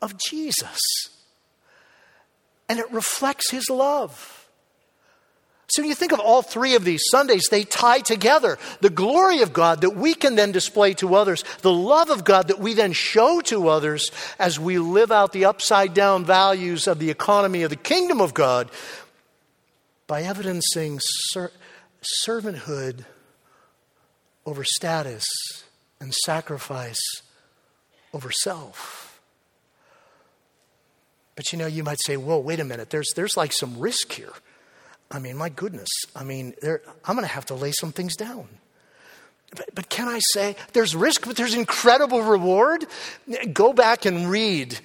of 0.00 0.16
Jesus. 0.18 0.78
And 2.68 2.78
it 2.78 2.90
reflects 2.92 3.50
his 3.50 3.68
love. 3.68 4.48
So 5.68 5.82
when 5.82 5.88
you 5.88 5.94
think 5.94 6.10
of 6.10 6.18
all 6.18 6.42
three 6.42 6.74
of 6.74 6.84
these 6.84 7.02
Sundays, 7.10 7.46
they 7.48 7.62
tie 7.62 8.00
together. 8.00 8.58
The 8.80 8.90
glory 8.90 9.42
of 9.42 9.52
God 9.52 9.82
that 9.82 9.90
we 9.90 10.14
can 10.14 10.34
then 10.34 10.50
display 10.50 10.94
to 10.94 11.14
others, 11.14 11.44
the 11.62 11.72
love 11.72 12.10
of 12.10 12.24
God 12.24 12.48
that 12.48 12.58
we 12.58 12.74
then 12.74 12.92
show 12.92 13.40
to 13.42 13.68
others 13.68 14.10
as 14.38 14.58
we 14.58 14.78
live 14.78 15.12
out 15.12 15.32
the 15.32 15.44
upside 15.44 15.94
down 15.94 16.24
values 16.24 16.88
of 16.88 16.98
the 16.98 17.10
economy 17.10 17.62
of 17.62 17.70
the 17.70 17.76
kingdom 17.76 18.20
of 18.20 18.34
God 18.34 18.68
by 20.08 20.22
evidencing 20.22 20.98
ser- 21.02 21.52
servanthood 22.26 23.04
over 24.50 24.64
status 24.64 25.24
and 26.00 26.12
sacrifice 26.12 27.00
over 28.12 28.30
self. 28.32 29.20
But 31.36 31.52
you 31.52 31.58
know, 31.58 31.66
you 31.66 31.84
might 31.84 32.02
say, 32.02 32.16
whoa, 32.16 32.38
wait 32.38 32.58
a 32.60 32.64
minute, 32.64 32.90
there's, 32.90 33.10
there's 33.14 33.36
like 33.36 33.52
some 33.52 33.78
risk 33.78 34.12
here. 34.12 34.32
I 35.10 35.20
mean, 35.20 35.36
my 35.36 35.48
goodness, 35.48 35.88
I 36.14 36.24
mean, 36.24 36.54
there, 36.60 36.82
I'm 37.04 37.14
going 37.16 37.26
to 37.26 37.32
have 37.32 37.46
to 37.46 37.54
lay 37.54 37.72
some 37.72 37.92
things 37.92 38.16
down. 38.16 38.48
But, 39.56 39.74
but 39.74 39.88
can 39.88 40.08
I 40.08 40.20
say, 40.32 40.56
there's 40.72 40.94
risk, 40.94 41.26
but 41.26 41.36
there's 41.36 41.54
incredible 41.54 42.22
reward? 42.22 42.86
Go 43.52 43.72
back 43.72 44.04
and 44.04 44.30
read 44.30 44.78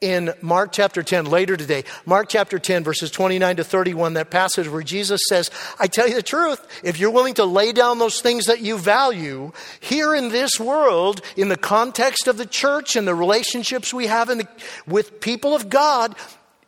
in 0.00 0.32
Mark 0.40 0.72
chapter 0.72 1.02
10 1.02 1.26
later 1.26 1.56
today. 1.56 1.84
Mark 2.06 2.28
chapter 2.28 2.58
10, 2.58 2.84
verses 2.84 3.10
29 3.10 3.56
to 3.56 3.64
31, 3.64 4.14
that 4.14 4.30
passage 4.30 4.68
where 4.68 4.82
Jesus 4.82 5.20
says, 5.28 5.50
I 5.78 5.86
tell 5.88 6.08
you 6.08 6.14
the 6.14 6.22
truth, 6.22 6.66
if 6.82 6.98
you're 6.98 7.10
willing 7.10 7.34
to 7.34 7.44
lay 7.44 7.72
down 7.72 7.98
those 7.98 8.20
things 8.20 8.46
that 8.46 8.60
you 8.60 8.78
value 8.78 9.52
here 9.80 10.14
in 10.14 10.30
this 10.30 10.58
world, 10.58 11.20
in 11.36 11.48
the 11.48 11.56
context 11.56 12.28
of 12.28 12.38
the 12.38 12.46
church 12.46 12.96
and 12.96 13.06
the 13.06 13.14
relationships 13.14 13.92
we 13.92 14.06
have 14.06 14.28
the, 14.28 14.48
with 14.86 15.20
people 15.20 15.54
of 15.54 15.68
God, 15.68 16.14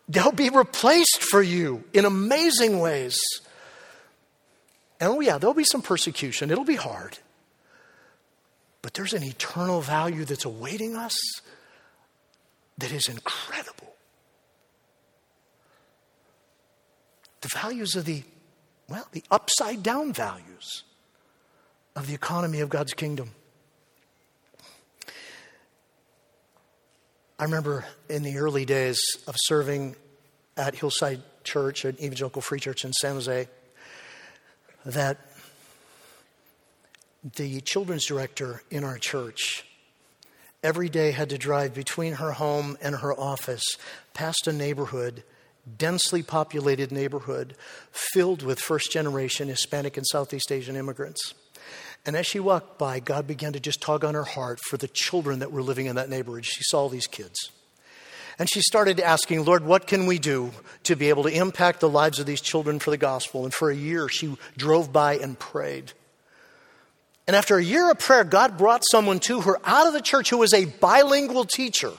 they'll 0.09 0.33
be 0.33 0.51
replaced 0.51 1.23
for 1.23 1.43
you 1.43 1.85
in 1.95 2.05
amazing 2.05 2.81
ways. 2.81 3.19
And 5.01 5.11
oh, 5.11 5.21
yeah, 5.21 5.39
there'll 5.39 5.55
be 5.55 5.65
some 5.65 5.83
persecution, 5.83 6.51
it'll 6.51 6.65
be 6.65 6.77
hard. 6.77 7.19
But 8.83 8.95
there's 8.95 9.15
an 9.15 9.23
eternal 9.23 9.81
value 9.81 10.25
that's 10.25 10.45
awaiting 10.45 10.97
us 10.97 11.17
that 12.83 12.91
is 12.91 13.09
incredible. 13.09 13.95
The 17.41 17.49
values 17.49 17.95
of 17.95 18.05
the, 18.05 18.25
well, 18.89 19.07
the 19.13 19.23
upside 19.31 19.85
down 19.85 20.13
values 20.13 20.83
of 21.95 22.09
the 22.09 22.15
economy 22.15 22.59
of 22.59 22.69
God's 22.69 22.93
kingdom. 22.93 23.31
I 27.39 27.45
remember 27.45 27.85
in 28.09 28.25
the 28.25 28.39
early 28.39 28.65
days 28.65 29.01
of 29.29 29.37
serving 29.39 29.95
at 30.57 30.75
Hillside 30.75 31.23
Church, 31.45 31.85
an 31.85 31.97
evangelical 32.03 32.43
free 32.43 32.59
church 32.59 32.85
in 32.85 32.93
San 32.95 33.15
Jose, 33.15 33.49
that 34.85 35.19
the 37.37 37.61
children's 37.61 38.07
director 38.07 38.63
in 38.73 38.83
our 38.83 38.99
church 38.99 39.65
every 40.63 40.89
day 40.89 41.11
had 41.11 41.31
to 41.31 41.39
drive 41.39 41.75
between 41.75 42.15
her 42.15 42.33
home 42.33 42.77
and 42.81 42.97
her 42.97 43.19
office 43.19 43.65
past 44.15 44.47
a 44.47 44.53
neighborhood, 44.53 45.25
densely 45.79 46.23
populated 46.23 46.93
neighborhood, 46.93 47.55
filled 47.91 48.43
with 48.43 48.61
first 48.61 48.93
generation 48.93 49.49
Hispanic 49.49 49.97
and 49.97 50.07
Southeast 50.07 50.51
Asian 50.53 50.77
immigrants. 50.77 51.35
And 52.05 52.17
as 52.17 52.27
she 52.27 52.41
walked 52.41 52.79
by, 52.79 52.99
God 53.01 53.27
began 53.27 53.53
to 53.53 53.61
just 53.61 53.81
tug 53.81 54.05
on 54.05 54.15
her 54.15 54.25
heart 54.25 54.59
for 54.69 54.77
the 54.77 54.89
children 54.89 55.39
that 55.39 55.53
were 55.53 55.63
living 55.63 55.87
in 55.87 55.97
that 55.97 56.09
neighborhood. 56.09 56.45
She 56.45 56.63
saw 56.65 56.89
these 56.89 57.07
kids. 57.07 57.51
And 58.39 58.49
she 58.51 58.61
started 58.61 58.99
asking, 58.99 59.45
Lord, 59.45 59.65
what 59.65 59.87
can 59.87 60.07
we 60.07 60.19
do 60.19 60.51
to 60.85 60.97
be 60.97 61.11
able 61.11 61.23
to 61.25 61.37
impact 61.37 61.81
the 61.81 61.89
lives 61.89 62.19
of 62.19 62.27
these 62.27 62.41
children 62.41 62.79
for 62.79 62.91
the 62.91 62.97
gospel? 62.97 63.45
And 63.45 63.55
for 63.55 63.71
a 63.71 63.77
year, 63.77 64.09
she 64.09 64.37
drove 64.57 64.93
by 64.93 65.19
and 65.19 65.39
prayed. 65.39 65.93
And 67.33 67.39
after 67.39 67.57
a 67.57 67.65
year 67.65 67.91
of 67.91 67.99
prayer, 67.99 68.25
God 68.25 68.59
brought 68.59 68.83
someone 68.91 69.19
to 69.21 69.41
her 69.41 69.59
out 69.65 69.87
of 69.87 69.95
the 69.95 70.03
church 70.03 70.29
who 70.29 70.37
was 70.37 70.53
a 70.53 70.67
bilingual 70.67 71.47
teacher 71.47 71.91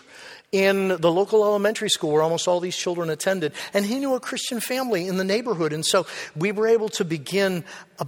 in 0.51 0.89
the 0.89 1.11
local 1.11 1.43
elementary 1.43 1.89
school 1.89 2.11
where 2.11 2.21
almost 2.21 2.47
all 2.47 2.59
these 2.59 2.77
children 2.77 3.09
attended. 3.09 3.51
And 3.73 3.83
he 3.83 3.97
knew 3.97 4.13
a 4.13 4.19
Christian 4.19 4.59
family 4.59 5.07
in 5.07 5.17
the 5.17 5.23
neighborhood. 5.23 5.73
And 5.73 5.83
so 5.83 6.05
we 6.35 6.51
were 6.51 6.67
able 6.67 6.87
to 6.89 7.03
begin 7.03 7.65
a 7.97 8.05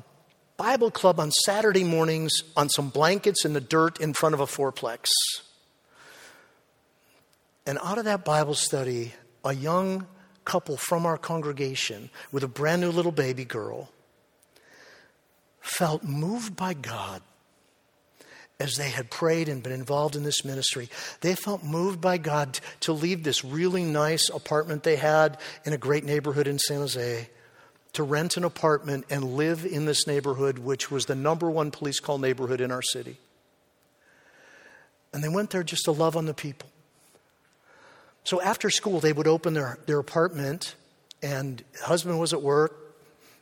Bible 0.58 0.92
club 0.92 1.20
on 1.20 1.32
Saturday 1.32 1.84
mornings 1.84 2.32
on 2.56 2.70
some 2.70 2.90
blankets 2.90 3.44
in 3.44 3.54
the 3.54 3.60
dirt 3.60 4.00
in 4.00 4.14
front 4.14 4.36
of 4.36 4.40
a 4.40 4.46
fourplex. 4.46 5.08
And 7.66 7.80
out 7.84 7.98
of 7.98 8.06
that 8.06 8.24
Bible 8.24 8.54
study, 8.54 9.14
a 9.44 9.56
young 9.56 10.06
couple 10.46 10.78
from 10.78 11.08
our 11.08 11.18
congregation 11.18 12.12
with 12.32 12.44
a 12.44 12.48
brand 12.48 12.82
new 12.82 12.92
little 12.92 13.12
baby 13.12 13.46
girl 13.46 13.90
felt 15.66 16.04
moved 16.04 16.56
by 16.56 16.74
God 16.74 17.22
as 18.60 18.78
they 18.78 18.90
had 18.90 19.10
prayed 19.10 19.50
and 19.50 19.64
been 19.64 19.74
involved 19.74 20.16
in 20.16 20.24
this 20.24 20.46
ministry. 20.46 20.90
They 21.22 21.36
felt 21.36 21.64
moved 21.64 22.00
by 22.00 22.18
God 22.18 22.60
to 22.82 22.94
leave 22.94 23.24
this 23.24 23.44
really 23.44 23.84
nice 23.84 24.30
apartment 24.30 24.84
they 24.84 24.96
had 24.96 25.38
in 25.66 25.74
a 25.74 25.78
great 25.78 26.06
neighborhood 26.06 26.48
in 26.48 26.60
San 26.60 26.78
Jose 26.78 27.30
to 27.94 28.04
rent 28.04 28.38
an 28.38 28.44
apartment 28.44 29.06
and 29.10 29.36
live 29.36 29.66
in 29.66 29.86
this 29.86 30.08
neighborhood, 30.08 30.60
which 30.60 30.92
was 30.92 31.06
the 31.06 31.16
number 31.16 31.50
one 31.50 31.72
police 31.72 32.00
call 32.00 32.18
neighborhood 32.18 32.62
in 32.62 32.72
our 32.72 32.82
city. 32.82 33.18
And 35.14 35.24
they 35.24 35.30
went 35.30 35.50
there 35.50 35.64
just 35.64 35.86
to 35.86 35.92
love 35.92 36.16
on 36.16 36.26
the 36.26 36.34
people. 36.34 36.70
So 38.24 38.42
after 38.42 38.70
school, 38.70 39.00
they 39.00 39.14
would 39.14 39.28
open 39.28 39.54
their, 39.54 39.80
their 39.86 40.00
apartment, 40.00 40.76
and 41.22 41.64
husband 41.84 42.20
was 42.20 42.34
at 42.34 42.42
work, 42.42 42.85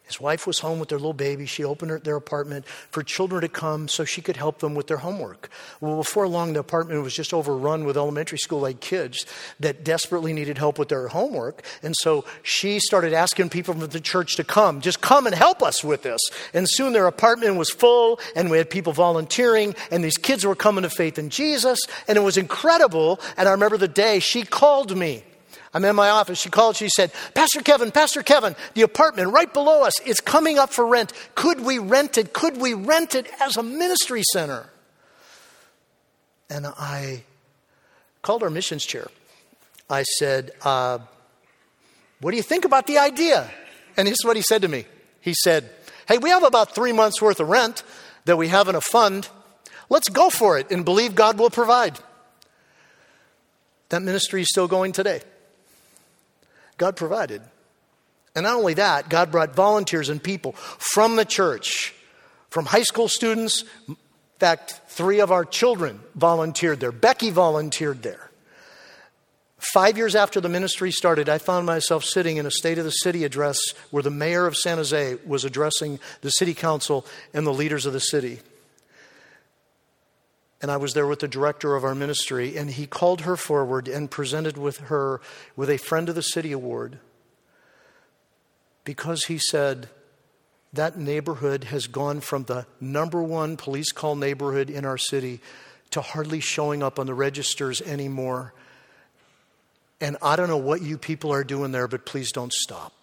his 0.06 0.20
wife 0.20 0.46
was 0.46 0.60
home 0.60 0.80
with 0.80 0.90
their 0.90 1.00
little 1.00 1.14
baby. 1.14 1.46
She 1.46 1.64
opened 1.64 1.92
her, 1.92 2.00
their 2.00 2.18
apartment 2.18 2.68
for 2.68 3.04
children 3.04 3.42
to 3.42 3.48
come 3.48 3.88
so 3.88 4.04
she 4.04 4.22
could 4.22 4.36
help 4.36 4.60
them 4.60 4.76
with 4.76 4.88
their 4.88 4.98
homework. 4.98 5.50
Well, 5.80 5.98
before 5.98 6.28
long, 6.28 6.54
the 6.54 6.60
apartment 6.60 7.02
was 7.04 7.16
just 7.16 7.34
overrun 7.34 7.86
with 7.86 7.96
elementary 7.96 8.38
school 8.38 8.68
age 8.68 8.82
kids 8.82 9.26
that 9.62 9.84
desperately 9.84 10.34
needed 10.34 10.58
help 10.58 10.78
with 10.78 10.90
their 10.90 11.08
homework. 11.08 11.64
And 11.82 11.96
so 11.96 12.26
she 12.42 12.80
started 12.80 13.14
asking 13.14 13.50
people 13.50 13.74
from 13.74 13.88
the 13.88 14.00
church 14.00 14.36
to 14.36 14.44
come, 14.44 14.82
just 14.82 15.00
come 15.00 15.26
and 15.26 15.34
help 15.34 15.64
us 15.64 15.84
with 15.84 16.04
this. 16.04 16.22
And 16.54 16.68
soon 16.70 16.92
their 16.92 17.08
apartment 17.08 17.56
was 17.56 17.70
full, 17.70 18.20
and 18.36 18.52
we 18.52 18.58
had 18.58 18.70
people 18.70 18.92
volunteering, 18.92 19.74
and 19.90 20.04
these 20.04 20.18
kids 20.18 20.46
were 20.46 20.56
coming 20.56 20.84
to 20.84 20.90
faith 20.90 21.18
in 21.18 21.30
Jesus, 21.30 21.80
and 22.10 22.18
it 22.18 22.22
was 22.22 22.38
incredible. 22.38 23.22
And 23.38 23.48
I 23.48 23.52
remember 23.52 23.78
the 23.78 23.88
day 23.88 24.20
she 24.20 24.44
called 24.44 24.96
me. 24.96 25.24
I'm 25.74 25.84
in 25.86 25.96
my 25.96 26.10
office. 26.10 26.40
She 26.40 26.50
called, 26.50 26.76
she 26.76 26.88
said, 26.88 27.12
Pastor 27.34 27.62
Kevin, 27.62 27.92
Pastor 27.92 28.22
Kevin, 28.22 28.56
the 28.76 28.84
apartment 28.84 29.32
right 29.34 29.52
below 29.52 29.84
us 29.84 30.00
is 30.02 30.20
coming 30.20 30.60
up 30.60 30.72
for 30.72 30.86
rent. 30.86 31.12
Could 31.34 31.62
we 31.62 31.80
rent 31.80 32.18
it? 32.18 32.32
Could 32.32 32.58
we 32.58 32.76
rent 32.76 33.16
it 33.16 33.28
as 33.42 33.58
a 33.58 33.64
ministry 33.64 34.22
center? 34.32 34.70
And 36.50 36.68
I 36.68 37.24
called 38.22 38.44
our 38.44 38.52
missions 38.52 38.86
chair. 38.86 39.08
I 39.90 40.04
said, 40.04 40.52
uh, 40.64 41.00
What 42.22 42.32
do 42.32 42.38
you 42.38 42.44
think 42.44 42.66
about 42.66 42.86
the 42.86 43.00
idea? 43.00 43.50
And 43.98 44.08
this 44.08 44.14
is 44.14 44.26
what 44.26 44.36
he 44.36 44.44
said 44.44 44.62
to 44.62 44.68
me. 44.68 44.86
He 45.22 45.34
said, 45.34 45.70
Hey, 46.08 46.20
we 46.20 46.30
have 46.30 46.44
about 46.44 46.76
three 46.76 46.92
months 46.92 47.20
worth 47.20 47.40
of 47.40 47.50
rent 47.50 47.84
that 48.26 48.38
we 48.38 48.50
have 48.50 48.68
in 48.68 48.76
a 48.76 48.82
fund. 48.82 49.28
Let's 49.90 50.10
go 50.10 50.30
for 50.30 50.60
it 50.60 50.70
and 50.70 50.86
believe 50.86 51.16
God 51.16 51.40
will 51.40 51.50
provide. 51.50 51.98
That 53.90 54.02
ministry 54.02 54.42
is 54.42 54.50
still 54.50 54.68
going 54.68 54.92
today. 54.92 55.22
God 56.78 56.96
provided. 56.96 57.42
And 58.36 58.44
not 58.44 58.56
only 58.56 58.74
that, 58.76 59.10
God 59.10 59.32
brought 59.32 59.56
volunteers 59.56 60.10
and 60.10 60.22
people 60.22 60.54
from 60.54 61.16
the 61.16 61.26
church, 61.26 61.94
from 62.50 62.66
high 62.66 62.84
school 62.84 63.08
students. 63.08 63.64
In 63.88 63.96
fact, 64.40 64.82
three 64.88 65.20
of 65.20 65.32
our 65.32 65.46
children 65.46 66.00
volunteered 66.16 66.80
there. 66.80 66.92
Becky 66.92 67.30
volunteered 67.30 68.02
there. 68.02 68.30
Five 69.58 69.98
years 69.98 70.14
after 70.14 70.42
the 70.42 70.50
ministry 70.50 70.92
started, 70.92 71.30
I 71.30 71.38
found 71.38 71.66
myself 71.66 72.04
sitting 72.04 72.36
in 72.38 72.46
a 72.46 72.52
State 72.52 72.80
of 72.80 72.84
the 72.84 72.92
City 72.92 73.24
address 73.24 73.58
where 73.92 74.04
the 74.04 74.10
mayor 74.10 74.46
of 74.46 74.58
San 74.58 74.78
Jose 74.78 75.18
was 75.26 75.46
addressing 75.46 76.00
the 76.22 76.32
city 76.32 76.54
council 76.54 77.06
and 77.34 77.48
the 77.48 77.54
leaders 77.54 77.86
of 77.86 77.94
the 77.94 78.02
city 78.02 78.40
and 80.64 80.72
I 80.72 80.78
was 80.78 80.94
there 80.94 81.06
with 81.06 81.20
the 81.20 81.28
director 81.28 81.76
of 81.76 81.84
our 81.84 81.94
ministry, 81.94 82.56
and 82.56 82.72
he 82.72 82.88
called 82.88 83.22
her 83.22 83.36
forward 83.36 83.90
and 83.90 84.10
presented 84.10 84.58
with 84.58 84.78
her 84.78 85.20
with 85.58 85.70
a 85.70 85.76
Friend 85.76 86.08
of 86.08 86.16
the 86.16 86.22
City 86.22 86.54
award 86.54 87.00
because 88.86 89.26
he 89.26 89.38
said 89.38 89.90
that 90.72 90.98
neighborhood 90.98 91.66
has 91.66 91.88
gone 91.88 92.22
from 92.22 92.46
the 92.46 92.66
number 92.80 93.22
one 93.22 93.58
police 93.58 93.92
call 93.92 94.16
neighborhood 94.16 94.70
in 94.70 94.86
our 94.86 94.98
city 94.98 95.42
to 95.92 96.00
hardly 96.00 96.40
showing 96.40 96.82
up 96.82 96.98
on 96.98 97.08
the 97.08 97.14
registers 97.14 97.82
anymore. 97.82 98.54
And 100.00 100.16
I 100.22 100.38
don't 100.38 100.48
know 100.48 100.56
what 100.56 100.82
you 100.82 100.98
people 100.98 101.34
are 101.34 101.44
doing 101.44 101.74
there, 101.74 101.90
but 101.90 102.06
please 102.06 102.32
don't 102.32 102.54
stop. 102.54 102.94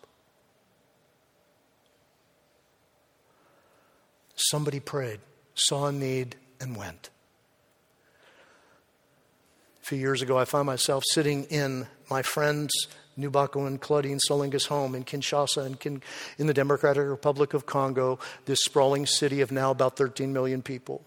Somebody 4.34 4.80
prayed, 4.80 5.20
saw 5.54 5.88
a 5.88 5.92
need, 5.92 6.36
and 6.58 6.74
went 6.74 7.10
few 9.90 9.98
years 9.98 10.22
ago, 10.22 10.38
I 10.38 10.44
found 10.44 10.66
myself 10.66 11.02
sitting 11.04 11.46
in 11.50 11.88
my 12.08 12.22
friends 12.22 12.70
Nubako 13.18 13.66
and 13.66 13.80
Claudine 13.80 14.20
Solinga's 14.20 14.66
home 14.66 14.94
in 14.94 15.02
Kinshasa 15.02 15.66
in, 15.66 15.74
Kin- 15.74 16.00
in 16.38 16.46
the 16.46 16.54
Democratic 16.54 17.08
Republic 17.08 17.54
of 17.54 17.66
Congo, 17.66 18.20
this 18.44 18.60
sprawling 18.62 19.04
city 19.04 19.40
of 19.40 19.50
now 19.50 19.72
about 19.72 19.96
13 19.96 20.32
million 20.32 20.62
people. 20.62 21.02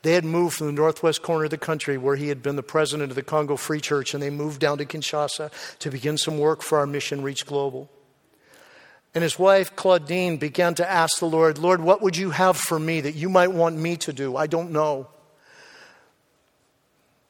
They 0.00 0.14
had 0.14 0.24
moved 0.24 0.56
from 0.56 0.68
the 0.68 0.72
northwest 0.72 1.20
corner 1.20 1.44
of 1.44 1.50
the 1.50 1.58
country 1.58 1.98
where 1.98 2.16
he 2.16 2.28
had 2.28 2.42
been 2.42 2.56
the 2.56 2.62
president 2.62 3.10
of 3.10 3.16
the 3.16 3.22
Congo 3.22 3.54
Free 3.54 3.82
Church, 3.82 4.14
and 4.14 4.22
they 4.22 4.30
moved 4.30 4.60
down 4.60 4.78
to 4.78 4.86
Kinshasa 4.86 5.50
to 5.80 5.90
begin 5.90 6.16
some 6.16 6.38
work 6.38 6.62
for 6.62 6.78
our 6.78 6.86
mission, 6.86 7.22
Reach 7.22 7.44
Global. 7.44 7.90
And 9.14 9.22
his 9.22 9.38
wife, 9.38 9.76
Claudine, 9.76 10.38
began 10.38 10.74
to 10.76 10.90
ask 10.90 11.18
the 11.18 11.26
Lord, 11.26 11.58
Lord, 11.58 11.82
what 11.82 12.00
would 12.00 12.16
you 12.16 12.30
have 12.30 12.56
for 12.56 12.78
me 12.78 13.02
that 13.02 13.14
you 13.14 13.28
might 13.28 13.52
want 13.52 13.76
me 13.76 13.98
to 13.98 14.14
do? 14.14 14.38
I 14.38 14.46
don't 14.46 14.70
know. 14.70 15.08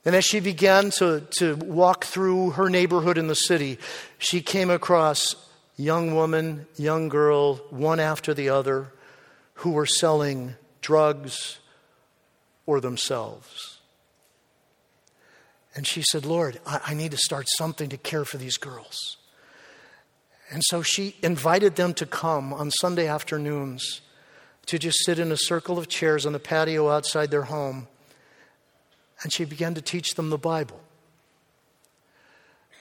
And 0.04 0.14
as 0.14 0.24
she 0.24 0.40
began 0.40 0.90
to, 0.98 1.26
to 1.38 1.56
walk 1.56 2.04
through 2.04 2.50
her 2.50 2.68
neighborhood 2.68 3.16
in 3.16 3.26
the 3.26 3.34
city, 3.34 3.78
she 4.18 4.42
came 4.42 4.68
across 4.68 5.34
young 5.76 6.14
woman, 6.14 6.66
young 6.76 7.08
girl, 7.08 7.56
one 7.70 8.00
after 8.00 8.34
the 8.34 8.50
other, 8.50 8.92
who 9.54 9.70
were 9.70 9.86
selling 9.86 10.54
drugs 10.82 11.58
or 12.66 12.80
themselves. 12.80 13.78
And 15.74 15.86
she 15.86 16.02
said, 16.02 16.26
Lord, 16.26 16.60
I, 16.66 16.80
I 16.88 16.94
need 16.94 17.12
to 17.12 17.16
start 17.16 17.48
something 17.56 17.88
to 17.88 17.96
care 17.96 18.24
for 18.24 18.36
these 18.36 18.58
girls. 18.58 19.16
And 20.50 20.62
so 20.66 20.82
she 20.82 21.16
invited 21.22 21.76
them 21.76 21.94
to 21.94 22.06
come 22.06 22.52
on 22.52 22.70
Sunday 22.70 23.08
afternoons 23.08 24.02
to 24.66 24.78
just 24.78 25.04
sit 25.04 25.18
in 25.18 25.32
a 25.32 25.36
circle 25.36 25.78
of 25.78 25.88
chairs 25.88 26.26
on 26.26 26.32
the 26.32 26.38
patio 26.38 26.90
outside 26.90 27.30
their 27.30 27.42
home 27.44 27.88
and 29.24 29.32
she 29.32 29.44
began 29.44 29.74
to 29.74 29.82
teach 29.82 30.14
them 30.14 30.30
the 30.30 30.38
Bible. 30.38 30.78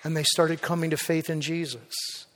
And 0.04 0.16
they 0.16 0.24
started 0.24 0.62
coming 0.62 0.92
to 0.92 0.98
faith 0.98 1.30
in 1.30 1.40
Jesus. 1.42 2.28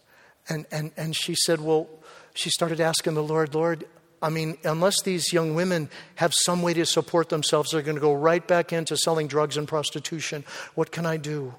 And, 0.49 0.65
and, 0.71 0.91
and 0.95 1.15
she 1.15 1.35
said, 1.35 1.59
Well, 1.59 1.89
she 2.33 2.49
started 2.49 2.79
asking 2.79 3.15
the 3.15 3.23
Lord, 3.23 3.53
Lord, 3.53 3.85
I 4.21 4.29
mean, 4.29 4.57
unless 4.63 5.01
these 5.03 5.31
young 5.33 5.53
women 5.53 5.89
have 6.15 6.33
some 6.33 6.61
way 6.61 6.73
to 6.73 6.85
support 6.85 7.29
themselves, 7.29 7.71
they're 7.71 7.81
going 7.81 7.97
to 7.97 8.01
go 8.01 8.13
right 8.13 8.45
back 8.47 8.71
into 8.73 8.95
selling 8.97 9.27
drugs 9.27 9.57
and 9.57 9.67
prostitution. 9.67 10.45
What 10.73 10.91
can 10.91 11.05
I 11.05 11.17
do? 11.17 11.53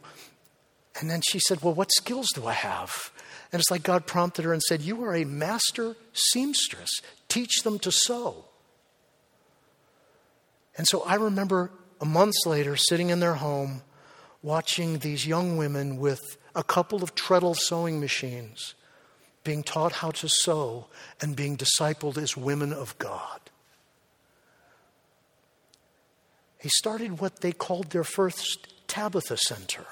And 0.99 1.11
then 1.11 1.21
she 1.21 1.39
said, 1.39 1.63
Well, 1.63 1.75
what 1.75 1.93
skills 1.93 2.29
do 2.35 2.47
I 2.47 2.55
have? 2.55 3.13
And 3.53 3.61
it's 3.61 3.71
like 3.71 3.83
God 3.83 4.07
prompted 4.07 4.47
her 4.47 4.55
and 4.55 4.63
said, 4.63 4.81
You 4.81 5.05
are 5.05 5.15
a 5.15 5.25
master 5.25 5.97
seamstress. 6.15 6.91
Teach 7.29 7.63
them 7.63 7.79
to 7.81 7.93
sew. 7.93 8.47
And 10.79 10.89
so 10.89 11.03
I 11.03 11.17
remember 11.17 11.71
months 12.07 12.47
later, 12.47 12.77
sitting 12.77 13.11
in 13.11 13.21
their 13.21 13.35
home, 13.35 13.83
watching 14.43 14.99
these 14.99 15.27
young 15.27 15.57
women 15.57 15.99
with 15.99 16.21
a 16.55 16.63
couple 16.63 17.03
of 17.03 17.15
treadle 17.15 17.55
sewing 17.55 18.01
machines 18.01 18.75
being 19.45 19.63
taught 19.63 19.93
how 19.93 20.11
to 20.11 20.29
sew 20.29 20.87
and 21.21 21.35
being 21.35 21.57
discipled 21.57 22.19
as 22.19 22.37
women 22.37 22.73
of 22.73 22.99
God. 22.99 23.41
He 26.61 26.69
started 26.69 27.21
what 27.21 27.41
they 27.41 27.53
called 27.53 27.91
their 27.91 28.05
first 28.05 28.67
Tabitha 28.89 29.37
Center. 29.37 29.87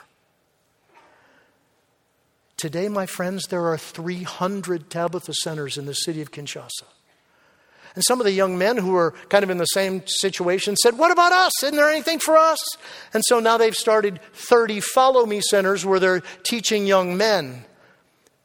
Today, 2.56 2.88
my 2.88 3.06
friends, 3.06 3.46
there 3.46 3.66
are 3.66 3.78
300 3.78 4.90
Tabitha 4.90 5.32
centers 5.34 5.78
in 5.78 5.86
the 5.86 5.94
city 5.94 6.20
of 6.20 6.32
Kinshasa. 6.32 6.84
And 7.96 8.04
some 8.04 8.20
of 8.20 8.24
the 8.24 8.32
young 8.32 8.58
men 8.58 8.76
who 8.76 8.92
were 8.92 9.14
kind 9.30 9.42
of 9.42 9.48
in 9.48 9.56
the 9.56 9.64
same 9.64 10.06
situation 10.06 10.76
said, 10.76 10.98
What 10.98 11.10
about 11.10 11.32
us? 11.32 11.64
Isn't 11.64 11.76
there 11.76 11.90
anything 11.90 12.20
for 12.20 12.36
us? 12.36 12.58
And 13.12 13.22
so 13.26 13.40
now 13.40 13.56
they've 13.56 13.74
started 13.74 14.20
30 14.34 14.80
Follow 14.80 15.24
Me 15.26 15.40
centers 15.40 15.84
where 15.84 15.98
they're 15.98 16.22
teaching 16.44 16.86
young 16.86 17.16
men 17.16 17.64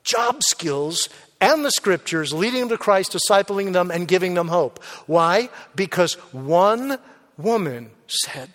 job 0.04 0.42
skills 0.42 1.10
and 1.40 1.66
the 1.66 1.72
scriptures, 1.72 2.34
leading 2.34 2.62
them 2.62 2.70
to 2.70 2.78
Christ, 2.78 3.16
discipling 3.16 3.74
them, 3.74 3.92
and 3.92 4.08
giving 4.08 4.36
them 4.36 4.48
hope. 4.48 4.84
Why? 5.06 5.50
Because 5.76 6.14
one 6.32 6.98
woman 7.38 7.92
said, 8.08 8.50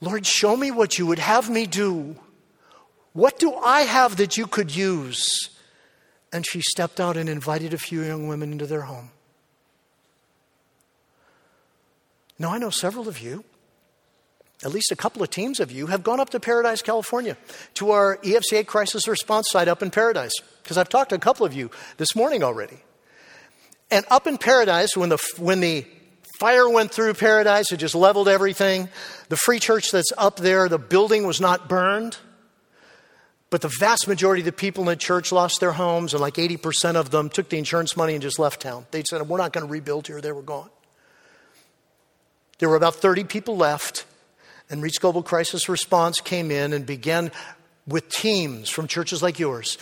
Lord, 0.00 0.26
show 0.26 0.56
me 0.56 0.70
what 0.70 0.98
you 0.98 1.06
would 1.06 1.18
have 1.18 1.48
me 1.48 1.66
do. 1.66 2.16
What 3.12 3.38
do 3.38 3.54
I 3.54 3.82
have 3.82 4.16
that 4.16 4.36
you 4.36 4.46
could 4.46 4.74
use? 4.74 5.50
And 6.32 6.44
she 6.44 6.60
stepped 6.60 6.98
out 6.98 7.16
and 7.16 7.28
invited 7.28 7.72
a 7.72 7.78
few 7.78 8.02
young 8.02 8.26
women 8.26 8.50
into 8.50 8.66
their 8.66 8.82
home. 8.82 9.10
Now, 12.38 12.52
I 12.52 12.58
know 12.58 12.70
several 12.70 13.08
of 13.08 13.20
you, 13.20 13.44
at 14.64 14.72
least 14.72 14.90
a 14.90 14.96
couple 14.96 15.22
of 15.22 15.30
teams 15.30 15.60
of 15.60 15.70
you, 15.70 15.86
have 15.86 16.02
gone 16.02 16.20
up 16.20 16.30
to 16.30 16.40
Paradise, 16.40 16.82
California, 16.82 17.36
to 17.74 17.90
our 17.90 18.16
EFCA 18.18 18.66
crisis 18.66 19.06
response 19.06 19.50
site 19.50 19.68
up 19.68 19.82
in 19.82 19.90
Paradise, 19.90 20.32
because 20.62 20.78
I've 20.78 20.88
talked 20.88 21.10
to 21.10 21.16
a 21.16 21.20
couple 21.20 21.46
of 21.46 21.54
you 21.54 21.70
this 21.96 22.16
morning 22.16 22.42
already. 22.42 22.78
And 23.90 24.04
up 24.10 24.26
in 24.26 24.38
Paradise, 24.38 24.96
when 24.96 25.10
the, 25.10 25.18
when 25.38 25.60
the 25.60 25.86
fire 26.40 26.68
went 26.68 26.90
through 26.90 27.14
Paradise, 27.14 27.70
it 27.70 27.76
just 27.76 27.94
leveled 27.94 28.28
everything. 28.28 28.88
The 29.28 29.36
free 29.36 29.60
church 29.60 29.90
that's 29.92 30.12
up 30.18 30.36
there, 30.36 30.68
the 30.68 30.78
building 30.78 31.26
was 31.26 31.40
not 31.40 31.68
burned. 31.68 32.18
But 33.50 33.60
the 33.60 33.70
vast 33.78 34.08
majority 34.08 34.40
of 34.40 34.46
the 34.46 34.52
people 34.52 34.82
in 34.82 34.88
the 34.88 34.96
church 34.96 35.30
lost 35.30 35.60
their 35.60 35.70
homes, 35.70 36.12
and 36.12 36.20
like 36.20 36.34
80% 36.34 36.96
of 36.96 37.10
them 37.10 37.28
took 37.28 37.50
the 37.50 37.58
insurance 37.58 37.96
money 37.96 38.14
and 38.14 38.22
just 38.22 38.40
left 38.40 38.60
town. 38.60 38.86
They 38.90 39.04
said, 39.08 39.22
We're 39.28 39.38
not 39.38 39.52
going 39.52 39.64
to 39.64 39.70
rebuild 39.70 40.08
here. 40.08 40.20
They 40.20 40.32
were 40.32 40.42
gone. 40.42 40.70
There 42.64 42.70
were 42.70 42.76
about 42.76 42.94
30 42.94 43.24
people 43.24 43.58
left, 43.58 44.06
and 44.70 44.82
Reach 44.82 44.98
Global 44.98 45.22
Crisis 45.22 45.68
Response 45.68 46.22
came 46.22 46.50
in 46.50 46.72
and 46.72 46.86
began 46.86 47.30
with 47.86 48.08
teams 48.08 48.70
from 48.70 48.88
churches 48.88 49.22
like 49.22 49.38
yours. 49.38 49.76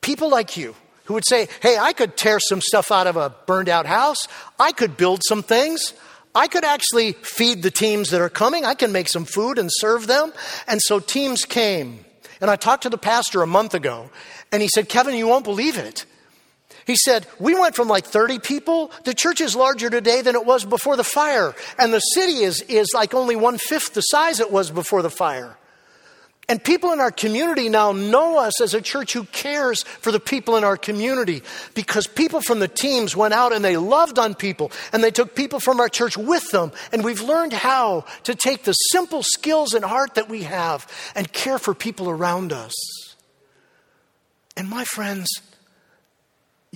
People 0.00 0.30
like 0.30 0.56
you 0.56 0.76
who 1.06 1.14
would 1.14 1.24
say, 1.28 1.48
Hey, 1.60 1.76
I 1.76 1.92
could 1.92 2.16
tear 2.16 2.38
some 2.38 2.60
stuff 2.60 2.92
out 2.92 3.08
of 3.08 3.16
a 3.16 3.34
burned 3.48 3.68
out 3.68 3.84
house, 3.84 4.28
I 4.60 4.70
could 4.70 4.96
build 4.96 5.22
some 5.28 5.42
things. 5.42 5.92
I 6.36 6.46
could 6.46 6.64
actually 6.64 7.14
feed 7.14 7.64
the 7.64 7.72
teams 7.72 8.10
that 8.10 8.20
are 8.20 8.28
coming. 8.28 8.64
I 8.64 8.74
can 8.74 8.92
make 8.92 9.08
some 9.08 9.24
food 9.24 9.58
and 9.58 9.68
serve 9.72 10.06
them. 10.06 10.32
And 10.68 10.80
so 10.80 11.00
teams 11.00 11.44
came. 11.44 12.04
And 12.40 12.48
I 12.48 12.54
talked 12.54 12.84
to 12.84 12.90
the 12.90 12.96
pastor 12.96 13.42
a 13.42 13.46
month 13.48 13.74
ago, 13.74 14.08
and 14.52 14.62
he 14.62 14.68
said, 14.72 14.88
Kevin, 14.88 15.16
you 15.16 15.26
won't 15.26 15.42
believe 15.42 15.78
it. 15.78 16.06
He 16.86 16.96
said, 16.96 17.26
We 17.38 17.58
went 17.58 17.74
from 17.74 17.88
like 17.88 18.04
30 18.04 18.38
people. 18.40 18.90
The 19.04 19.14
church 19.14 19.40
is 19.40 19.56
larger 19.56 19.90
today 19.90 20.22
than 20.22 20.34
it 20.34 20.44
was 20.44 20.64
before 20.64 20.96
the 20.96 21.04
fire. 21.04 21.54
And 21.78 21.92
the 21.92 22.00
city 22.00 22.42
is, 22.42 22.62
is 22.62 22.88
like 22.94 23.14
only 23.14 23.36
one 23.36 23.58
fifth 23.58 23.94
the 23.94 24.02
size 24.02 24.40
it 24.40 24.50
was 24.50 24.70
before 24.70 25.02
the 25.02 25.10
fire. 25.10 25.56
And 26.46 26.62
people 26.62 26.92
in 26.92 27.00
our 27.00 27.10
community 27.10 27.70
now 27.70 27.92
know 27.92 28.38
us 28.38 28.60
as 28.60 28.74
a 28.74 28.82
church 28.82 29.14
who 29.14 29.24
cares 29.24 29.82
for 29.82 30.12
the 30.12 30.20
people 30.20 30.56
in 30.58 30.64
our 30.64 30.76
community 30.76 31.42
because 31.74 32.06
people 32.06 32.42
from 32.42 32.58
the 32.58 32.68
teams 32.68 33.16
went 33.16 33.32
out 33.32 33.54
and 33.54 33.64
they 33.64 33.78
loved 33.78 34.18
on 34.18 34.34
people 34.34 34.70
and 34.92 35.02
they 35.02 35.10
took 35.10 35.34
people 35.34 35.58
from 35.58 35.80
our 35.80 35.88
church 35.88 36.18
with 36.18 36.50
them. 36.50 36.70
And 36.92 37.02
we've 37.02 37.22
learned 37.22 37.54
how 37.54 38.04
to 38.24 38.34
take 38.34 38.64
the 38.64 38.72
simple 38.72 39.22
skills 39.22 39.72
and 39.72 39.84
heart 39.84 40.16
that 40.16 40.28
we 40.28 40.42
have 40.42 40.86
and 41.14 41.32
care 41.32 41.58
for 41.58 41.74
people 41.74 42.10
around 42.10 42.52
us. 42.52 42.74
And 44.54 44.68
my 44.68 44.84
friends, 44.84 45.26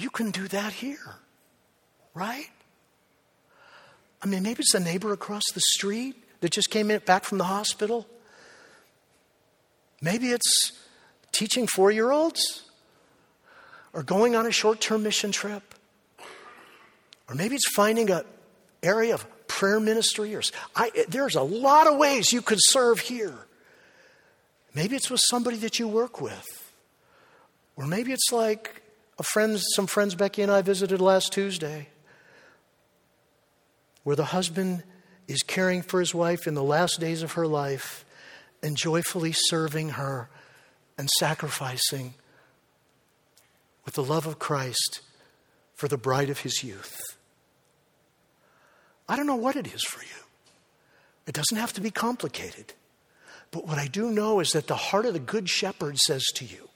you 0.00 0.10
can 0.10 0.30
do 0.30 0.48
that 0.48 0.72
here, 0.72 1.16
right? 2.14 2.50
I 4.22 4.26
mean, 4.26 4.42
maybe 4.42 4.60
it's 4.60 4.74
a 4.74 4.80
neighbor 4.80 5.12
across 5.12 5.44
the 5.54 5.60
street 5.60 6.16
that 6.40 6.52
just 6.52 6.70
came 6.70 6.90
in, 6.90 7.00
back 7.00 7.24
from 7.24 7.38
the 7.38 7.44
hospital 7.44 8.06
Maybe 10.00 10.30
it's 10.30 10.72
teaching 11.32 11.66
four 11.66 11.90
year 11.90 12.10
olds 12.10 12.62
or 13.92 14.02
going 14.02 14.36
on 14.36 14.46
a 14.46 14.52
short 14.52 14.80
term 14.80 15.02
mission 15.02 15.32
trip. 15.32 15.74
Or 17.28 17.34
maybe 17.34 17.56
it's 17.56 17.68
finding 17.74 18.10
an 18.10 18.22
area 18.82 19.14
of 19.14 19.26
prayer 19.48 19.80
ministry. 19.80 20.34
Or, 20.34 20.42
I, 20.74 20.90
there's 21.08 21.34
a 21.34 21.42
lot 21.42 21.86
of 21.86 21.98
ways 21.98 22.32
you 22.32 22.40
could 22.40 22.58
serve 22.60 23.00
here. 23.00 23.34
Maybe 24.74 24.96
it's 24.96 25.10
with 25.10 25.20
somebody 25.28 25.56
that 25.58 25.78
you 25.78 25.88
work 25.88 26.20
with. 26.20 26.46
Or 27.76 27.86
maybe 27.86 28.12
it's 28.12 28.32
like 28.32 28.77
a 29.18 29.22
friend, 29.22 29.58
some 29.74 29.86
friends 29.86 30.14
Becky 30.14 30.42
and 30.42 30.50
I 30.50 30.62
visited 30.62 31.00
last 31.00 31.32
Tuesday, 31.32 31.88
where 34.04 34.16
the 34.16 34.26
husband 34.26 34.84
is 35.26 35.42
caring 35.42 35.82
for 35.82 36.00
his 36.00 36.14
wife 36.14 36.46
in 36.46 36.54
the 36.54 36.62
last 36.62 37.00
days 37.00 37.22
of 37.22 37.32
her 37.32 37.46
life 37.46 38.04
and 38.62 38.76
joyfully 38.76 39.32
serving 39.32 39.90
her 39.90 40.28
and 40.96 41.08
sacrificing 41.18 42.14
with 43.84 43.94
the 43.94 44.02
love 44.02 44.26
of 44.26 44.38
Christ 44.38 45.00
for 45.74 45.88
the 45.88 45.98
bride 45.98 46.30
of 46.30 46.40
his 46.40 46.62
youth. 46.64 46.98
I 49.08 49.16
don't 49.16 49.26
know 49.26 49.36
what 49.36 49.56
it 49.56 49.72
is 49.72 49.82
for 49.84 50.02
you. 50.02 50.24
It 51.26 51.34
doesn't 51.34 51.56
have 51.56 51.72
to 51.74 51.80
be 51.80 51.90
complicated. 51.90 52.72
But 53.50 53.66
what 53.66 53.78
I 53.78 53.86
do 53.86 54.10
know 54.10 54.40
is 54.40 54.50
that 54.50 54.66
the 54.66 54.76
heart 54.76 55.06
of 55.06 55.14
the 55.14 55.20
Good 55.20 55.48
Shepherd 55.48 55.98
says 55.98 56.24
to 56.34 56.44
you, 56.44 56.68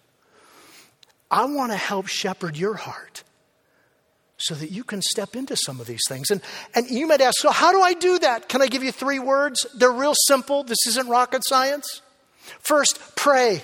I 1.33 1.47
want 1.47 1.72
to 1.72 1.78
help 1.78 2.09
shepherd 2.09 2.59
your 2.59 2.74
heart 2.74 3.24
so 4.37 4.55
that 4.55 4.70
you 4.70 4.85
can 4.85 5.01
step 5.01 5.35
into 5.35 5.57
some 5.57 5.80
of 5.80 5.87
these 5.87 6.03
things. 6.07 6.30
And, 6.30 6.43
and 6.74 6.91
you 6.91 7.07
might 7.07 7.22
ask, 7.22 7.39
so 7.39 7.51
how 7.51 7.72
do 7.72 7.80
I 7.80 7.95
do 7.95 8.18
that? 8.18 8.51
Can 8.51 8.61
I 8.61 8.66
give 8.66 8.83
you 8.83 8.93
three 8.93 9.18
words? 9.18 9.66
They're 9.74 9.91
real 9.91 10.14
simple. 10.26 10.62
This 10.62 10.87
isn't 10.89 11.09
rocket 11.09 11.43
science. 11.47 12.03
First, 12.59 13.01
pray. 13.16 13.62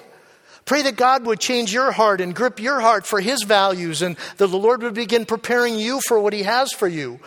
Pray 0.64 0.82
that 0.82 0.96
God 0.96 1.26
would 1.26 1.40
change 1.40 1.72
your 1.72 1.92
heart 1.92 2.20
and 2.20 2.34
grip 2.34 2.60
your 2.60 2.80
heart 2.80 3.06
for 3.06 3.20
His 3.20 3.42
values 3.42 4.02
and 4.02 4.16
that 4.38 4.46
the 4.46 4.58
Lord 4.58 4.82
would 4.82 4.94
begin 4.94 5.26
preparing 5.26 5.78
you 5.78 6.00
for 6.00 6.18
what 6.20 6.32
He 6.32 6.44
has 6.44 6.72
for 6.72 6.88
you. 6.88 7.20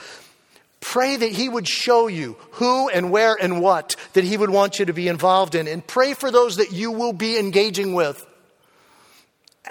Pray 0.79 1.17
that 1.17 1.31
He 1.31 1.49
would 1.49 1.67
show 1.67 2.07
you 2.07 2.37
who 2.51 2.89
and 2.89 3.11
where 3.11 3.35
and 3.39 3.61
what 3.61 3.95
that 4.13 4.23
He 4.23 4.37
would 4.37 4.49
want 4.49 4.79
you 4.79 4.85
to 4.85 4.93
be 4.93 5.07
involved 5.07 5.55
in. 5.55 5.67
And 5.67 5.85
pray 5.85 6.13
for 6.13 6.31
those 6.31 6.55
that 6.55 6.71
you 6.71 6.91
will 6.91 7.13
be 7.13 7.37
engaging 7.37 7.93
with. 7.93 8.25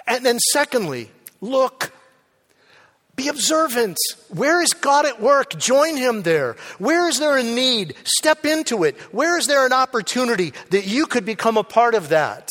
And 0.07 0.25
then, 0.25 0.39
secondly, 0.39 1.11
look 1.41 1.93
be 3.21 3.29
observant. 3.29 3.99
Where 4.31 4.63
is 4.63 4.71
God 4.71 5.05
at 5.05 5.21
work? 5.21 5.59
Join 5.59 5.99
Him 5.99 6.23
there. 6.23 6.57
Where 6.79 7.07
is 7.07 7.19
there 7.19 7.37
a 7.37 7.43
need? 7.43 7.95
Step 8.05 8.47
into 8.47 8.83
it. 8.83 8.99
Where 9.13 9.37
is 9.37 9.47
there 9.47 9.67
an 9.67 9.75
opportunity 9.75 10.55
that 10.71 10.87
you 10.87 11.05
could 11.05 11.27
become 11.27 11.59
a 11.59 11.63
part 11.63 11.95
of 11.95 12.09
that? 12.09 12.49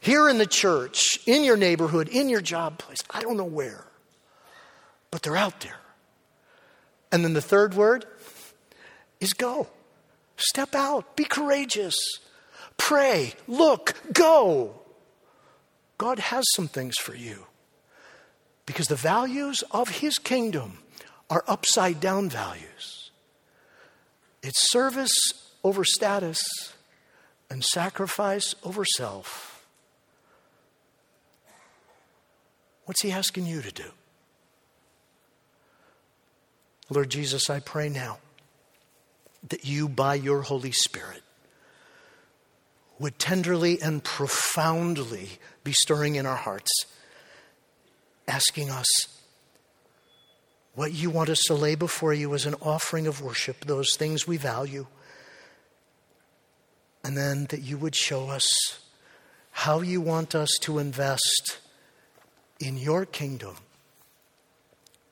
Here 0.00 0.28
in 0.28 0.36
the 0.36 0.46
church, 0.46 1.18
in 1.26 1.42
your 1.42 1.56
neighborhood, 1.56 2.08
in 2.08 2.28
your 2.28 2.42
job 2.42 2.76
place. 2.76 2.98
I 3.10 3.22
don't 3.22 3.38
know 3.38 3.44
where, 3.44 3.86
but 5.10 5.22
they're 5.22 5.38
out 5.38 5.60
there. 5.60 5.80
And 7.10 7.24
then 7.24 7.32
the 7.32 7.40
third 7.40 7.72
word 7.72 8.04
is 9.20 9.32
go. 9.32 9.68
Step 10.36 10.74
out. 10.74 11.16
Be 11.16 11.24
courageous. 11.24 11.94
Pray. 12.76 13.32
Look. 13.48 13.94
Go. 14.12 14.82
God 16.04 16.18
has 16.18 16.44
some 16.54 16.68
things 16.68 16.96
for 16.98 17.14
you. 17.14 17.46
Because 18.66 18.88
the 18.88 18.94
values 18.94 19.64
of 19.70 19.88
his 19.88 20.18
kingdom 20.18 20.80
are 21.30 21.42
upside 21.48 21.98
down 21.98 22.28
values. 22.28 23.10
It's 24.42 24.70
service 24.70 25.14
over 25.62 25.82
status 25.82 26.44
and 27.48 27.64
sacrifice 27.64 28.54
over 28.62 28.84
self. 28.84 29.64
What's 32.84 33.00
he 33.00 33.10
asking 33.10 33.46
you 33.46 33.62
to 33.62 33.72
do? 33.72 33.90
Lord 36.90 37.08
Jesus, 37.08 37.48
I 37.48 37.60
pray 37.60 37.88
now 37.88 38.18
that 39.48 39.64
you, 39.64 39.88
by 39.88 40.16
your 40.16 40.42
Holy 40.42 40.72
Spirit, 40.72 41.23
would 42.98 43.18
tenderly 43.18 43.80
and 43.80 44.02
profoundly 44.02 45.28
be 45.62 45.72
stirring 45.72 46.14
in 46.16 46.26
our 46.26 46.36
hearts 46.36 46.70
asking 48.26 48.70
us 48.70 48.86
what 50.74 50.92
you 50.92 51.10
want 51.10 51.28
us 51.28 51.40
to 51.46 51.54
lay 51.54 51.74
before 51.74 52.12
you 52.12 52.34
as 52.34 52.46
an 52.46 52.54
offering 52.60 53.06
of 53.06 53.20
worship, 53.20 53.64
those 53.64 53.94
things 53.96 54.26
we 54.26 54.36
value. 54.36 54.86
And 57.04 57.16
then 57.16 57.46
that 57.50 57.62
you 57.62 57.78
would 57.78 57.94
show 57.94 58.28
us 58.28 58.80
how 59.50 59.82
you 59.82 60.00
want 60.00 60.34
us 60.34 60.50
to 60.62 60.78
invest 60.78 61.58
in 62.58 62.76
your 62.76 63.06
kingdom 63.06 63.56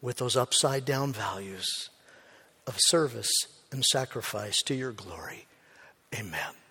with 0.00 0.16
those 0.16 0.36
upside 0.36 0.84
down 0.84 1.12
values 1.12 1.90
of 2.66 2.76
service 2.78 3.30
and 3.70 3.84
sacrifice 3.84 4.60
to 4.62 4.74
your 4.74 4.92
glory. 4.92 5.46
Amen. 6.14 6.61